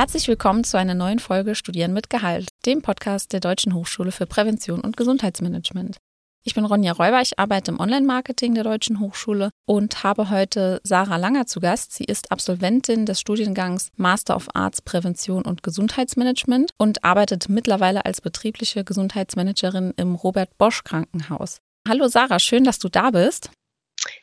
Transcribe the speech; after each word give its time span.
Herzlich 0.00 0.28
willkommen 0.28 0.64
zu 0.64 0.78
einer 0.78 0.94
neuen 0.94 1.18
Folge 1.18 1.54
Studieren 1.54 1.92
mit 1.92 2.08
Gehalt, 2.08 2.48
dem 2.64 2.80
Podcast 2.80 3.34
der 3.34 3.40
Deutschen 3.40 3.74
Hochschule 3.74 4.12
für 4.12 4.24
Prävention 4.24 4.80
und 4.80 4.96
Gesundheitsmanagement. 4.96 5.98
Ich 6.42 6.54
bin 6.54 6.64
Ronja 6.64 6.92
Räuber, 6.92 7.20
ich 7.20 7.38
arbeite 7.38 7.72
im 7.72 7.80
Online-Marketing 7.80 8.54
der 8.54 8.64
Deutschen 8.64 8.98
Hochschule 8.98 9.50
und 9.66 10.02
habe 10.02 10.30
heute 10.30 10.80
Sarah 10.84 11.18
Langer 11.18 11.44
zu 11.44 11.60
Gast. 11.60 11.92
Sie 11.92 12.04
ist 12.04 12.32
Absolventin 12.32 13.04
des 13.04 13.20
Studiengangs 13.20 13.90
Master 13.96 14.36
of 14.36 14.48
Arts 14.54 14.80
Prävention 14.80 15.44
und 15.44 15.62
Gesundheitsmanagement 15.62 16.70
und 16.78 17.04
arbeitet 17.04 17.50
mittlerweile 17.50 18.06
als 18.06 18.22
betriebliche 18.22 18.84
Gesundheitsmanagerin 18.84 19.92
im 19.98 20.14
Robert 20.14 20.56
Bosch 20.56 20.82
Krankenhaus. 20.82 21.58
Hallo 21.86 22.08
Sarah, 22.08 22.38
schön, 22.38 22.64
dass 22.64 22.78
du 22.78 22.88
da 22.88 23.10
bist. 23.10 23.50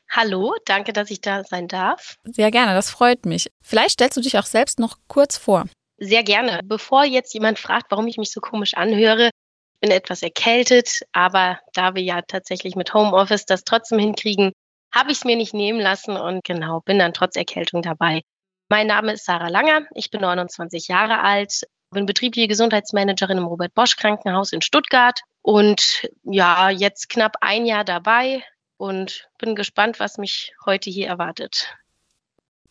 Hallo, 0.10 0.56
danke, 0.66 0.94
dass 0.94 1.12
ich 1.12 1.22
da 1.22 1.44
sein 1.44 1.68
darf. 1.68 2.16
Sehr 2.24 2.52
gerne, 2.52 2.74
das 2.74 2.90
freut 2.90 3.26
mich. 3.26 3.52
Vielleicht 3.62 3.92
stellst 3.92 4.18
du 4.18 4.22
dich 4.22 4.38
auch 4.38 4.46
selbst 4.46 4.80
noch 4.80 4.98
kurz 5.08 5.38
vor. 5.38 5.66
Sehr 5.98 6.24
gerne. 6.24 6.62
Bevor 6.64 7.04
jetzt 7.04 7.34
jemand 7.34 7.60
fragt, 7.60 7.92
warum 7.92 8.08
ich 8.08 8.18
mich 8.18 8.32
so 8.32 8.40
komisch 8.40 8.76
anhöre, 8.76 9.32
bin 9.82 9.92
etwas 9.92 10.24
erkältet, 10.24 11.02
aber 11.12 11.60
da 11.74 11.96
wir 11.96 12.04
ja 12.04 12.22
tatsächlich 12.22 12.76
mit 12.76 12.94
Homeoffice 12.94 13.46
das 13.46 13.64
trotzdem 13.64 14.00
hinkriegen, 14.00 14.52
habe 14.94 15.12
ich 15.12 15.20
es 15.20 15.26
mir 15.26 15.36
nicht 15.36 15.54
nehmen 15.54 15.80
lassen 15.80 16.18
und 16.18 16.44
genau, 16.44 16.82
bin 16.82 17.00
dann 17.00 17.14
trotz 17.14 17.36
Erkältung 17.36 17.82
dabei. 17.82 18.22
Mein 18.70 18.88
Name 18.88 19.14
ist 19.14 19.26
Sarah 19.26 19.50
Langer, 19.50 19.86
ich 19.94 20.10
bin 20.10 20.22
29 20.22 20.88
Jahre 20.88 21.22
alt, 21.22 21.64
bin 21.92 22.06
betriebliche 22.06 22.48
Gesundheitsmanagerin 22.48 23.38
im 23.38 23.46
Robert 23.46 23.74
Bosch 23.74 23.96
Krankenhaus 23.96 24.52
in 24.52 24.62
Stuttgart 24.62 25.22
und 25.42 26.10
ja, 26.24 26.70
jetzt 26.70 27.10
knapp 27.10 27.38
ein 27.42 27.66
Jahr 27.66 27.86
dabei, 27.86 28.44
und 28.78 29.30
bin 29.38 29.56
gespannt, 29.56 30.00
was 30.00 30.18
mich 30.18 30.54
heute 30.66 30.90
hier 30.90 31.08
erwartet. 31.08 31.76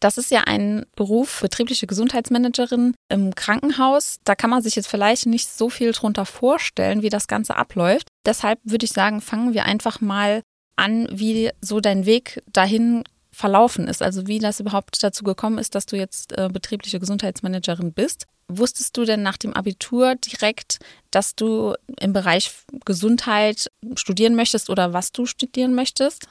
Das 0.00 0.18
ist 0.18 0.30
ja 0.30 0.42
ein 0.42 0.84
Beruf, 0.94 1.40
betriebliche 1.40 1.86
Gesundheitsmanagerin 1.86 2.94
im 3.08 3.34
Krankenhaus. 3.34 4.18
Da 4.24 4.34
kann 4.34 4.50
man 4.50 4.62
sich 4.62 4.76
jetzt 4.76 4.88
vielleicht 4.88 5.26
nicht 5.26 5.48
so 5.48 5.70
viel 5.70 5.92
drunter 5.92 6.26
vorstellen, 6.26 7.02
wie 7.02 7.08
das 7.08 7.28
Ganze 7.28 7.56
abläuft. 7.56 8.08
Deshalb 8.26 8.58
würde 8.62 8.84
ich 8.84 8.92
sagen, 8.92 9.20
fangen 9.20 9.54
wir 9.54 9.64
einfach 9.64 10.00
mal 10.00 10.42
an, 10.76 11.08
wie 11.10 11.50
so 11.62 11.80
dein 11.80 12.04
Weg 12.04 12.42
dahin 12.52 13.04
verlaufen 13.36 13.86
ist. 13.86 14.02
Also 14.02 14.26
wie 14.26 14.38
das 14.38 14.60
überhaupt 14.60 15.02
dazu 15.02 15.22
gekommen 15.22 15.58
ist, 15.58 15.74
dass 15.74 15.84
du 15.84 15.96
jetzt 15.96 16.32
äh, 16.36 16.48
betriebliche 16.50 16.98
Gesundheitsmanagerin 16.98 17.92
bist. 17.92 18.26
Wusstest 18.48 18.96
du 18.96 19.04
denn 19.04 19.22
nach 19.22 19.36
dem 19.36 19.52
Abitur 19.52 20.14
direkt, 20.14 20.78
dass 21.10 21.34
du 21.34 21.74
im 22.00 22.14
Bereich 22.14 22.50
Gesundheit 22.86 23.70
studieren 23.96 24.36
möchtest 24.36 24.70
oder 24.70 24.94
was 24.94 25.12
du 25.12 25.26
studieren 25.26 25.74
möchtest? 25.74 26.28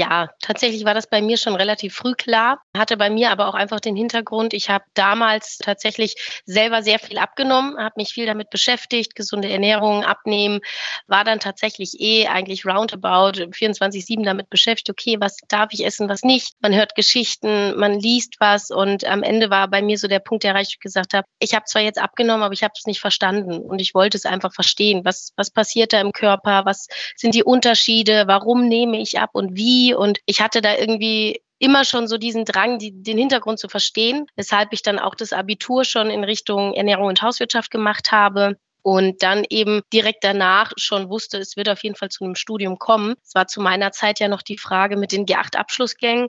Ja, 0.00 0.28
tatsächlich 0.40 0.86
war 0.86 0.94
das 0.94 1.06
bei 1.06 1.20
mir 1.20 1.36
schon 1.36 1.54
relativ 1.54 1.94
früh 1.94 2.14
klar, 2.14 2.62
hatte 2.74 2.96
bei 2.96 3.10
mir 3.10 3.30
aber 3.30 3.46
auch 3.46 3.54
einfach 3.54 3.78
den 3.78 3.94
Hintergrund, 3.94 4.54
ich 4.54 4.70
habe 4.70 4.84
damals 4.94 5.58
tatsächlich 5.58 6.14
selber 6.46 6.82
sehr 6.82 6.98
viel 6.98 7.18
abgenommen, 7.18 7.76
habe 7.78 7.94
mich 7.98 8.08
viel 8.08 8.24
damit 8.24 8.48
beschäftigt, 8.48 9.14
gesunde 9.14 9.50
Ernährung, 9.50 10.02
abnehmen, 10.02 10.60
war 11.08 11.24
dann 11.24 11.40
tatsächlich 11.40 12.00
eh 12.00 12.26
eigentlich 12.26 12.64
roundabout 12.64 13.52
24/7 13.52 14.24
damit 14.24 14.48
beschäftigt, 14.48 14.88
okay, 14.88 15.16
was 15.20 15.36
darf 15.48 15.68
ich 15.72 15.84
essen, 15.84 16.08
was 16.08 16.22
nicht. 16.22 16.54
Man 16.60 16.74
hört 16.74 16.94
Geschichten, 16.94 17.78
man 17.78 18.00
liest 18.00 18.36
was 18.40 18.70
und 18.70 19.04
am 19.04 19.22
Ende 19.22 19.50
war 19.50 19.68
bei 19.68 19.82
mir 19.82 19.98
so 19.98 20.08
der 20.08 20.20
Punkt 20.20 20.44
erreicht, 20.44 20.72
ich 20.72 20.80
gesagt 20.80 21.12
habe, 21.12 21.26
ich 21.38 21.54
habe 21.54 21.66
zwar 21.66 21.82
jetzt 21.82 22.00
abgenommen, 22.00 22.42
aber 22.42 22.54
ich 22.54 22.62
habe 22.62 22.72
es 22.76 22.86
nicht 22.86 23.00
verstanden 23.00 23.58
und 23.58 23.78
ich 23.78 23.94
wollte 23.94 24.16
es 24.16 24.24
einfach 24.24 24.54
verstehen, 24.54 25.04
was 25.04 25.32
was 25.36 25.50
passiert 25.50 25.92
da 25.92 26.00
im 26.00 26.12
Körper, 26.12 26.62
was 26.64 26.86
sind 27.14 27.34
die 27.34 27.44
Unterschiede, 27.44 28.24
warum 28.26 28.66
nehme 28.68 28.98
ich 28.98 29.18
ab 29.18 29.30
und 29.34 29.54
wie 29.54 29.82
und 29.94 30.18
ich 30.26 30.40
hatte 30.40 30.60
da 30.60 30.76
irgendwie 30.76 31.42
immer 31.58 31.84
schon 31.84 32.08
so 32.08 32.18
diesen 32.18 32.44
Drang, 32.44 32.78
die, 32.78 33.02
den 33.02 33.18
Hintergrund 33.18 33.58
zu 33.58 33.68
verstehen, 33.68 34.26
weshalb 34.34 34.72
ich 34.72 34.82
dann 34.82 34.98
auch 34.98 35.14
das 35.14 35.32
Abitur 35.32 35.84
schon 35.84 36.10
in 36.10 36.24
Richtung 36.24 36.74
Ernährung 36.74 37.06
und 37.06 37.22
Hauswirtschaft 37.22 37.70
gemacht 37.70 38.10
habe 38.10 38.56
und 38.82 39.22
dann 39.22 39.44
eben 39.48 39.82
direkt 39.92 40.24
danach 40.24 40.72
schon 40.76 41.08
wusste, 41.08 41.38
es 41.38 41.56
wird 41.56 41.68
auf 41.68 41.82
jeden 41.84 41.94
Fall 41.94 42.08
zu 42.08 42.24
einem 42.24 42.34
Studium 42.34 42.78
kommen. 42.78 43.14
Es 43.24 43.34
war 43.34 43.46
zu 43.46 43.60
meiner 43.60 43.92
Zeit 43.92 44.18
ja 44.18 44.26
noch 44.26 44.42
die 44.42 44.58
Frage 44.58 44.96
mit 44.96 45.12
den 45.12 45.24
G8-Abschlussgängen. 45.24 46.28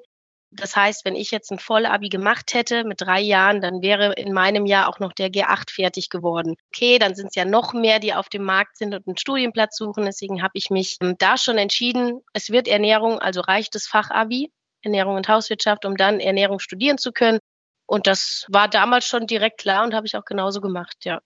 Das 0.56 0.76
heißt, 0.76 1.04
wenn 1.06 1.16
ich 1.16 1.32
jetzt 1.32 1.52
ein 1.52 1.60
Vollabi 1.60 2.10
gemacht 2.10 2.54
hätte 2.54 2.84
mit 2.84 3.02
drei 3.02 3.20
Jahren, 3.20 3.62
dann 3.62 3.82
wäre 3.82 4.14
in 4.14 4.34
meinem 4.34 4.66
Jahr 4.66 4.88
auch 4.88 5.00
noch 5.00 5.14
der 5.14 5.30
G8 5.30 5.72
fertig 5.72 6.10
geworden. 6.10 6.56
Okay, 6.68 7.00
dann 7.00 7.16
sind 7.16 7.28
es 7.28 7.36
ja 7.36 7.46
noch 7.46 7.74
mehr, 7.74 8.00
die 8.00 8.14
auf 8.14 8.30
dem 8.30 8.44
Markt 8.44 8.78
sind 8.78 8.94
und 8.94 9.08
einen 9.08 9.18
Studienplatz 9.18 9.78
suchen. 9.78 10.06
Deswegen 10.06 10.44
habe 10.44 10.54
ich 10.56 10.70
mich 10.70 10.98
ähm, 11.02 11.16
da 11.18 11.38
schon 11.38 11.58
entschieden, 11.58 12.22
es 12.34 12.52
wird 12.52 12.68
Ernährung, 12.68 13.20
also 13.20 13.42
reicht 13.42 13.76
das 13.76 13.88
Fachabi, 13.88 14.52
Ernährung 14.84 15.16
und 15.16 15.28
Hauswirtschaft, 15.28 15.86
um 15.86 15.98
dann 15.98 16.20
Ernährung 16.20 16.60
studieren 16.60 16.98
zu 16.98 17.12
können. 17.12 17.40
Und 17.86 18.08
das 18.08 18.46
war 18.50 18.68
damals 18.68 19.06
schon 19.06 19.28
direkt 19.28 19.60
klar 19.60 19.84
und 19.84 19.94
habe 19.94 20.06
ich 20.06 20.16
auch 20.16 20.26
genauso 20.26 20.62
gemacht, 20.62 20.98
ja. 21.04 21.22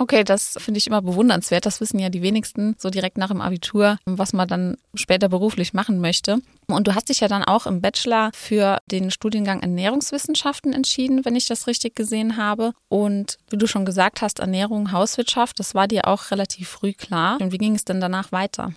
Okay, 0.00 0.24
das 0.24 0.56
finde 0.58 0.78
ich 0.78 0.86
immer 0.86 1.02
bewundernswert. 1.02 1.66
Das 1.66 1.82
wissen 1.82 1.98
ja 1.98 2.08
die 2.08 2.22
wenigsten 2.22 2.74
so 2.78 2.88
direkt 2.88 3.18
nach 3.18 3.28
dem 3.28 3.42
Abitur, 3.42 3.98
was 4.06 4.32
man 4.32 4.48
dann 4.48 4.78
später 4.94 5.28
beruflich 5.28 5.74
machen 5.74 6.00
möchte. 6.00 6.38
Und 6.68 6.86
du 6.86 6.94
hast 6.94 7.10
dich 7.10 7.20
ja 7.20 7.28
dann 7.28 7.44
auch 7.44 7.66
im 7.66 7.82
Bachelor 7.82 8.30
für 8.32 8.78
den 8.86 9.10
Studiengang 9.10 9.60
Ernährungswissenschaften 9.60 10.72
entschieden, 10.72 11.26
wenn 11.26 11.36
ich 11.36 11.48
das 11.48 11.66
richtig 11.66 11.96
gesehen 11.96 12.38
habe. 12.38 12.72
Und 12.88 13.36
wie 13.50 13.58
du 13.58 13.66
schon 13.66 13.84
gesagt 13.84 14.22
hast, 14.22 14.38
Ernährung, 14.38 14.90
Hauswirtschaft, 14.90 15.58
das 15.58 15.74
war 15.74 15.86
dir 15.86 16.08
auch 16.08 16.30
relativ 16.30 16.70
früh 16.70 16.94
klar. 16.94 17.36
Und 17.38 17.52
wie 17.52 17.58
ging 17.58 17.74
es 17.74 17.84
denn 17.84 18.00
danach 18.00 18.32
weiter? 18.32 18.72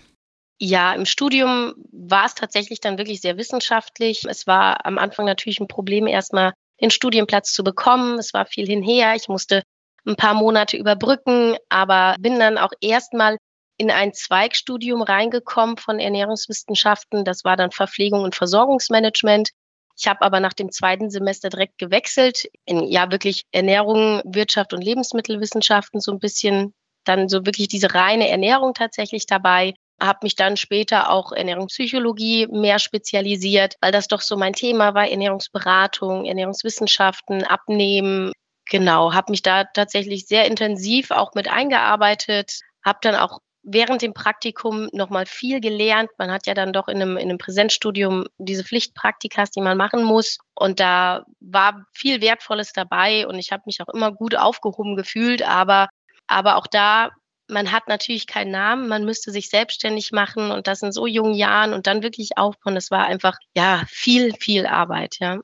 Ja, 0.58 0.92
im 0.92 1.06
Studium 1.06 1.72
war 1.90 2.26
es 2.26 2.34
tatsächlich 2.34 2.80
dann 2.80 2.98
wirklich 2.98 3.22
sehr 3.22 3.38
wissenschaftlich. 3.38 4.24
Es 4.28 4.46
war 4.46 4.84
am 4.84 4.98
Anfang 4.98 5.24
natürlich 5.24 5.58
ein 5.58 5.68
Problem, 5.68 6.06
erstmal 6.06 6.52
den 6.82 6.90
Studienplatz 6.90 7.54
zu 7.54 7.64
bekommen. 7.64 8.18
Es 8.18 8.34
war 8.34 8.44
viel 8.44 8.66
hinher. 8.66 9.14
Ich 9.14 9.28
musste 9.28 9.62
ein 10.06 10.16
paar 10.16 10.34
Monate 10.34 10.76
überbrücken, 10.76 11.56
aber 11.68 12.16
bin 12.18 12.38
dann 12.38 12.58
auch 12.58 12.72
erstmal 12.80 13.38
in 13.76 13.90
ein 13.90 14.12
Zweigstudium 14.12 15.02
reingekommen 15.02 15.76
von 15.76 15.98
Ernährungswissenschaften. 15.98 17.24
Das 17.24 17.44
war 17.44 17.56
dann 17.56 17.70
Verpflegung 17.70 18.22
und 18.22 18.34
Versorgungsmanagement. 18.34 19.50
Ich 19.96 20.08
habe 20.08 20.22
aber 20.22 20.40
nach 20.40 20.52
dem 20.52 20.70
zweiten 20.70 21.10
Semester 21.10 21.50
direkt 21.50 21.78
gewechselt 21.78 22.48
in 22.64 22.84
ja 22.84 23.10
wirklich 23.10 23.44
Ernährung, 23.52 24.22
Wirtschaft 24.24 24.72
und 24.72 24.82
Lebensmittelwissenschaften 24.82 26.00
so 26.00 26.12
ein 26.12 26.18
bisschen 26.18 26.74
dann 27.04 27.28
so 27.28 27.46
wirklich 27.46 27.68
diese 27.68 27.94
reine 27.94 28.28
Ernährung 28.28 28.74
tatsächlich 28.74 29.26
dabei. 29.26 29.74
Habe 30.00 30.20
mich 30.22 30.34
dann 30.34 30.56
später 30.56 31.10
auch 31.10 31.30
Ernährungspsychologie 31.32 32.48
mehr 32.48 32.78
spezialisiert, 32.80 33.76
weil 33.80 33.92
das 33.92 34.08
doch 34.08 34.20
so 34.20 34.36
mein 34.36 34.52
Thema 34.52 34.94
war, 34.94 35.08
Ernährungsberatung, 35.08 36.24
Ernährungswissenschaften, 36.24 37.44
Abnehmen, 37.44 38.32
Genau, 38.74 39.14
habe 39.14 39.30
mich 39.30 39.42
da 39.42 39.62
tatsächlich 39.62 40.26
sehr 40.26 40.46
intensiv 40.46 41.12
auch 41.12 41.34
mit 41.36 41.46
eingearbeitet, 41.46 42.58
habe 42.84 42.98
dann 43.02 43.14
auch 43.14 43.38
während 43.62 44.02
dem 44.02 44.14
Praktikum 44.14 44.88
nochmal 44.92 45.26
viel 45.26 45.60
gelernt. 45.60 46.10
Man 46.18 46.32
hat 46.32 46.48
ja 46.48 46.54
dann 46.54 46.72
doch 46.72 46.88
in 46.88 47.00
einem, 47.00 47.16
in 47.16 47.28
einem 47.28 47.38
Präsenzstudium 47.38 48.24
diese 48.36 48.64
Pflichtpraktikas, 48.64 49.52
die 49.52 49.60
man 49.60 49.76
machen 49.76 50.02
muss. 50.02 50.38
Und 50.56 50.80
da 50.80 51.24
war 51.38 51.86
viel 51.92 52.20
Wertvolles 52.20 52.72
dabei 52.72 53.28
und 53.28 53.38
ich 53.38 53.52
habe 53.52 53.62
mich 53.66 53.80
auch 53.80 53.94
immer 53.94 54.10
gut 54.10 54.34
aufgehoben 54.34 54.96
gefühlt. 54.96 55.46
Aber, 55.46 55.88
aber 56.26 56.56
auch 56.56 56.66
da, 56.66 57.10
man 57.46 57.70
hat 57.70 57.86
natürlich 57.86 58.26
keinen 58.26 58.50
Namen, 58.50 58.88
man 58.88 59.04
müsste 59.04 59.30
sich 59.30 59.50
selbstständig 59.50 60.10
machen 60.10 60.50
und 60.50 60.66
das 60.66 60.82
in 60.82 60.90
so 60.90 61.06
jungen 61.06 61.34
Jahren 61.34 61.74
und 61.74 61.86
dann 61.86 62.02
wirklich 62.02 62.38
aufbauen. 62.38 62.74
Das 62.74 62.90
war 62.90 63.04
einfach, 63.04 63.38
ja, 63.54 63.84
viel, 63.86 64.34
viel 64.34 64.66
Arbeit, 64.66 65.18
ja. 65.20 65.38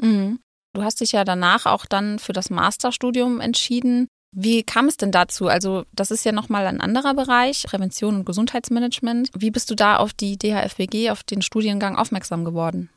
Mhm. 0.00 0.40
Du 0.74 0.82
hast 0.82 1.00
dich 1.00 1.12
ja 1.12 1.24
danach 1.24 1.66
auch 1.66 1.86
dann 1.86 2.18
für 2.18 2.32
das 2.32 2.50
Masterstudium 2.50 3.40
entschieden. 3.40 4.08
Wie 4.34 4.62
kam 4.62 4.88
es 4.88 4.96
denn 4.96 5.12
dazu? 5.12 5.48
Also, 5.48 5.84
das 5.92 6.10
ist 6.10 6.24
ja 6.24 6.32
nochmal 6.32 6.66
ein 6.66 6.80
anderer 6.80 7.12
Bereich, 7.12 7.64
Prävention 7.64 8.16
und 8.16 8.24
Gesundheitsmanagement. 8.24 9.30
Wie 9.36 9.50
bist 9.50 9.70
du 9.70 9.74
da 9.74 9.96
auf 9.96 10.14
die 10.14 10.38
DHFBG, 10.38 11.10
auf 11.10 11.22
den 11.22 11.42
Studiengang 11.42 11.96
aufmerksam 11.96 12.44
geworden? 12.44 12.88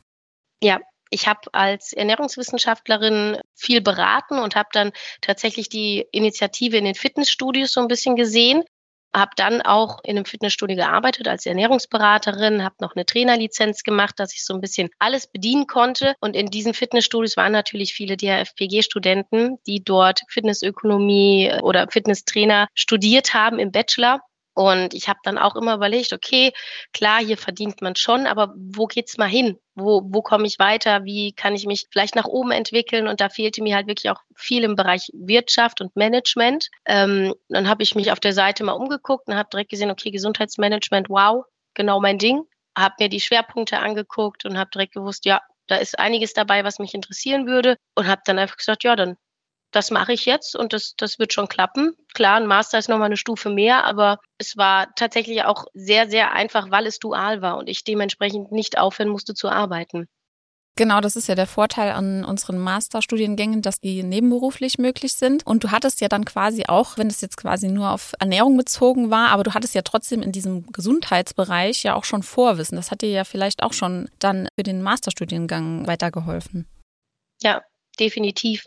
Ja, 0.62 0.80
ich 1.10 1.28
habe 1.28 1.40
als 1.52 1.92
Ernährungswissenschaftlerin 1.92 3.38
viel 3.54 3.82
beraten 3.82 4.38
und 4.38 4.56
habe 4.56 4.70
dann 4.72 4.92
tatsächlich 5.20 5.68
die 5.68 6.06
Initiative 6.10 6.78
in 6.78 6.86
den 6.86 6.94
Fitnessstudios 6.94 7.72
so 7.72 7.80
ein 7.80 7.88
bisschen 7.88 8.16
gesehen 8.16 8.64
habe 9.16 9.32
dann 9.36 9.62
auch 9.62 9.98
in 10.04 10.16
einem 10.16 10.24
Fitnessstudio 10.24 10.76
gearbeitet 10.76 11.26
als 11.26 11.46
Ernährungsberaterin, 11.46 12.62
habe 12.62 12.76
noch 12.80 12.94
eine 12.94 13.06
Trainerlizenz 13.06 13.82
gemacht, 13.82 14.18
dass 14.18 14.34
ich 14.34 14.44
so 14.44 14.54
ein 14.54 14.60
bisschen 14.60 14.90
alles 14.98 15.26
bedienen 15.26 15.66
konnte. 15.66 16.14
Und 16.20 16.36
in 16.36 16.46
diesen 16.46 16.74
Fitnessstudios 16.74 17.36
waren 17.36 17.52
natürlich 17.52 17.94
viele 17.94 18.16
DHFPG-Studenten, 18.16 19.58
die 19.66 19.82
dort 19.82 20.20
Fitnessökonomie 20.28 21.52
oder 21.62 21.88
Fitnesstrainer 21.90 22.68
studiert 22.74 23.34
haben 23.34 23.58
im 23.58 23.72
Bachelor. 23.72 24.20
Und 24.56 24.94
ich 24.94 25.06
habe 25.06 25.18
dann 25.22 25.36
auch 25.36 25.54
immer 25.54 25.74
überlegt, 25.74 26.14
okay, 26.14 26.50
klar, 26.94 27.20
hier 27.20 27.36
verdient 27.36 27.82
man 27.82 27.94
schon, 27.94 28.26
aber 28.26 28.54
wo 28.56 28.86
geht's 28.86 29.18
mal 29.18 29.28
hin? 29.28 29.58
Wo, 29.74 30.00
wo 30.06 30.22
komme 30.22 30.46
ich 30.46 30.58
weiter? 30.58 31.04
Wie 31.04 31.34
kann 31.34 31.54
ich 31.54 31.66
mich 31.66 31.88
vielleicht 31.92 32.16
nach 32.16 32.24
oben 32.24 32.52
entwickeln? 32.52 33.06
Und 33.06 33.20
da 33.20 33.28
fehlte 33.28 33.62
mir 33.62 33.76
halt 33.76 33.86
wirklich 33.86 34.10
auch 34.10 34.22
viel 34.34 34.64
im 34.64 34.74
Bereich 34.74 35.10
Wirtschaft 35.12 35.82
und 35.82 35.94
Management. 35.94 36.70
Ähm, 36.86 37.34
dann 37.50 37.68
habe 37.68 37.82
ich 37.82 37.94
mich 37.94 38.10
auf 38.10 38.18
der 38.18 38.32
Seite 38.32 38.64
mal 38.64 38.72
umgeguckt 38.72 39.28
und 39.28 39.34
habe 39.34 39.50
direkt 39.52 39.68
gesehen, 39.68 39.90
okay, 39.90 40.10
Gesundheitsmanagement, 40.10 41.10
wow, 41.10 41.44
genau 41.74 42.00
mein 42.00 42.16
Ding. 42.16 42.42
Habe 42.74 42.94
mir 42.98 43.08
die 43.10 43.20
Schwerpunkte 43.20 43.78
angeguckt 43.80 44.46
und 44.46 44.56
habe 44.56 44.70
direkt 44.70 44.94
gewusst, 44.94 45.26
ja, 45.26 45.42
da 45.66 45.76
ist 45.76 45.98
einiges 45.98 46.32
dabei, 46.32 46.64
was 46.64 46.78
mich 46.78 46.94
interessieren 46.94 47.46
würde. 47.46 47.76
Und 47.94 48.06
habe 48.06 48.22
dann 48.24 48.38
einfach 48.38 48.56
gesagt, 48.56 48.84
ja, 48.84 48.96
dann 48.96 49.18
das 49.70 49.90
mache 49.90 50.12
ich 50.12 50.24
jetzt 50.24 50.56
und 50.56 50.72
das, 50.72 50.94
das 50.96 51.18
wird 51.18 51.32
schon 51.32 51.48
klappen. 51.48 51.94
Klar, 52.14 52.36
ein 52.36 52.46
Master 52.46 52.78
ist 52.78 52.88
nochmal 52.88 53.06
eine 53.06 53.16
Stufe 53.16 53.50
mehr, 53.50 53.84
aber 53.84 54.18
es 54.38 54.56
war 54.56 54.94
tatsächlich 54.94 55.42
auch 55.44 55.66
sehr, 55.74 56.08
sehr 56.08 56.32
einfach, 56.32 56.70
weil 56.70 56.86
es 56.86 56.98
dual 56.98 57.42
war 57.42 57.58
und 57.58 57.68
ich 57.68 57.84
dementsprechend 57.84 58.52
nicht 58.52 58.78
aufhören 58.78 59.08
musste 59.08 59.34
zu 59.34 59.48
arbeiten. 59.48 60.08
Genau, 60.78 61.00
das 61.00 61.16
ist 61.16 61.26
ja 61.26 61.34
der 61.34 61.46
Vorteil 61.46 61.92
an 61.92 62.22
unseren 62.22 62.58
Masterstudiengängen, 62.58 63.62
dass 63.62 63.80
die 63.80 64.02
nebenberuflich 64.02 64.76
möglich 64.76 65.14
sind. 65.14 65.46
Und 65.46 65.64
du 65.64 65.70
hattest 65.70 66.02
ja 66.02 66.08
dann 66.08 66.26
quasi 66.26 66.64
auch, 66.68 66.98
wenn 66.98 67.06
es 67.06 67.22
jetzt 67.22 67.38
quasi 67.38 67.68
nur 67.68 67.90
auf 67.90 68.12
Ernährung 68.20 68.58
bezogen 68.58 69.10
war, 69.10 69.30
aber 69.30 69.42
du 69.42 69.54
hattest 69.54 69.74
ja 69.74 69.80
trotzdem 69.80 70.20
in 70.20 70.32
diesem 70.32 70.66
Gesundheitsbereich 70.66 71.82
ja 71.82 71.94
auch 71.94 72.04
schon 72.04 72.22
Vorwissen. 72.22 72.76
Das 72.76 72.90
hat 72.90 73.00
dir 73.00 73.08
ja 73.08 73.24
vielleicht 73.24 73.62
auch 73.62 73.72
schon 73.72 74.10
dann 74.18 74.48
für 74.54 74.64
den 74.64 74.82
Masterstudiengang 74.82 75.86
weitergeholfen. 75.86 76.66
Ja, 77.40 77.62
definitiv. 77.98 78.66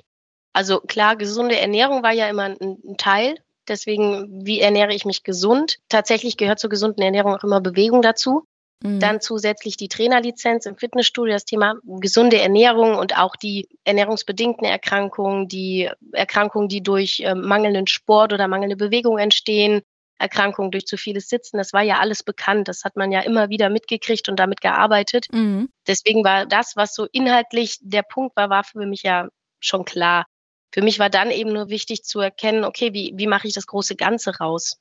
Also 0.54 0.80
klar, 0.80 1.16
gesunde 1.16 1.60
Ernährung 1.60 2.04
war 2.04 2.12
ja 2.12 2.28
immer 2.30 2.44
ein, 2.44 2.58
ein 2.60 2.98
Teil. 2.98 3.36
Deswegen, 3.68 4.46
wie 4.46 4.60
ernähre 4.60 4.94
ich 4.94 5.06
mich 5.06 5.24
gesund? 5.24 5.78
Tatsächlich 5.90 6.38
gehört 6.38 6.60
zur 6.60 6.70
gesunden 6.70 7.04
Ernährung 7.04 7.36
auch 7.36 7.44
immer 7.44 7.62
Bewegung 7.62 8.02
dazu. 8.02 8.46
Mhm. 8.82 9.00
Dann 9.00 9.22
zusätzlich 9.22 9.78
die 9.78 9.90
Trainerlizenz 9.90 10.66
im 10.66 10.78
Fitnessstudio, 10.78 11.34
das 11.34 11.46
Thema 11.46 11.76
gesunde 11.84 12.40
Ernährung 12.40 12.96
und 12.96 13.18
auch 13.18 13.36
die 13.36 13.68
ernährungsbedingten 13.84 14.66
Erkrankungen, 14.66 15.48
die 15.48 15.90
Erkrankungen, 16.14 16.70
die 16.70 16.82
durch 16.82 17.20
äh, 17.20 17.36
mangelnden 17.36 17.88
Sport 17.88 18.34
oder 18.34 18.48
mangelnde 18.48 18.78
Bewegung 18.78 19.18
entstehen, 19.18 19.82
Erkrankungen 20.18 20.72
durch 20.72 20.86
zu 20.86 20.98
vieles 20.98 21.30
Sitzen. 21.30 21.58
Das 21.58 21.74
war 21.74 21.82
ja 21.82 22.00
alles 22.00 22.24
bekannt. 22.24 22.68
Das 22.68 22.84
hat 22.84 22.96
man 22.96 23.12
ja 23.12 23.22
immer 23.22 23.50
wieder 23.50 23.70
mitgekriegt 23.70 24.30
und 24.30 24.38
damit 24.38 24.62
gearbeitet. 24.62 25.28
Mhm. 25.32 25.70
Deswegen 25.88 26.24
war 26.24 26.46
das, 26.46 26.76
was 26.76 26.96
so 26.96 27.06
inhaltlich 27.12 27.78
der 27.82 28.04
Punkt 28.04 28.36
war, 28.36 28.50
war 28.50 28.64
für 28.64 28.86
mich 28.86 29.04
ja 29.04 29.28
schon 29.60 29.86
klar. 29.86 30.26
Für 30.72 30.82
mich 30.82 31.00
war 31.00 31.10
dann 31.10 31.32
eben 31.32 31.52
nur 31.52 31.70
wichtig 31.70 32.04
zu 32.04 32.20
erkennen, 32.20 32.64
okay, 32.64 32.94
wie, 32.94 33.14
wie 33.16 33.28
mache 33.28 33.48
ich 33.48 33.54
das 33.54 33.68
große 33.68 33.96
Ganze 33.96 34.38
raus? 34.38 34.78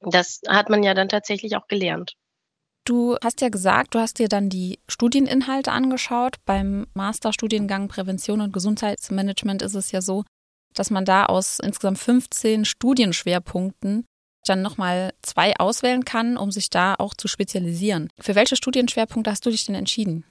Das 0.00 0.40
hat 0.48 0.68
man 0.70 0.82
ja 0.82 0.94
dann 0.94 1.08
tatsächlich 1.08 1.56
auch 1.56 1.68
gelernt. 1.68 2.14
Du 2.84 3.16
hast 3.22 3.40
ja 3.40 3.48
gesagt, 3.48 3.94
du 3.94 4.00
hast 4.00 4.18
dir 4.18 4.28
dann 4.28 4.48
die 4.48 4.80
Studieninhalte 4.88 5.70
angeschaut. 5.70 6.36
Beim 6.44 6.86
Masterstudiengang 6.94 7.86
Prävention 7.86 8.40
und 8.40 8.52
Gesundheitsmanagement 8.52 9.62
ist 9.62 9.76
es 9.76 9.92
ja 9.92 10.00
so, 10.00 10.24
dass 10.74 10.90
man 10.90 11.04
da 11.04 11.26
aus 11.26 11.60
insgesamt 11.60 11.98
15 11.98 12.64
Studienschwerpunkten 12.64 14.04
dann 14.44 14.62
nochmal 14.62 15.12
zwei 15.22 15.54
auswählen 15.58 16.04
kann, 16.04 16.36
um 16.36 16.50
sich 16.50 16.70
da 16.70 16.96
auch 16.98 17.14
zu 17.14 17.28
spezialisieren. 17.28 18.08
Für 18.18 18.34
welche 18.34 18.56
Studienschwerpunkte 18.56 19.30
hast 19.30 19.46
du 19.46 19.50
dich 19.50 19.64
denn 19.66 19.76
entschieden? 19.76 20.24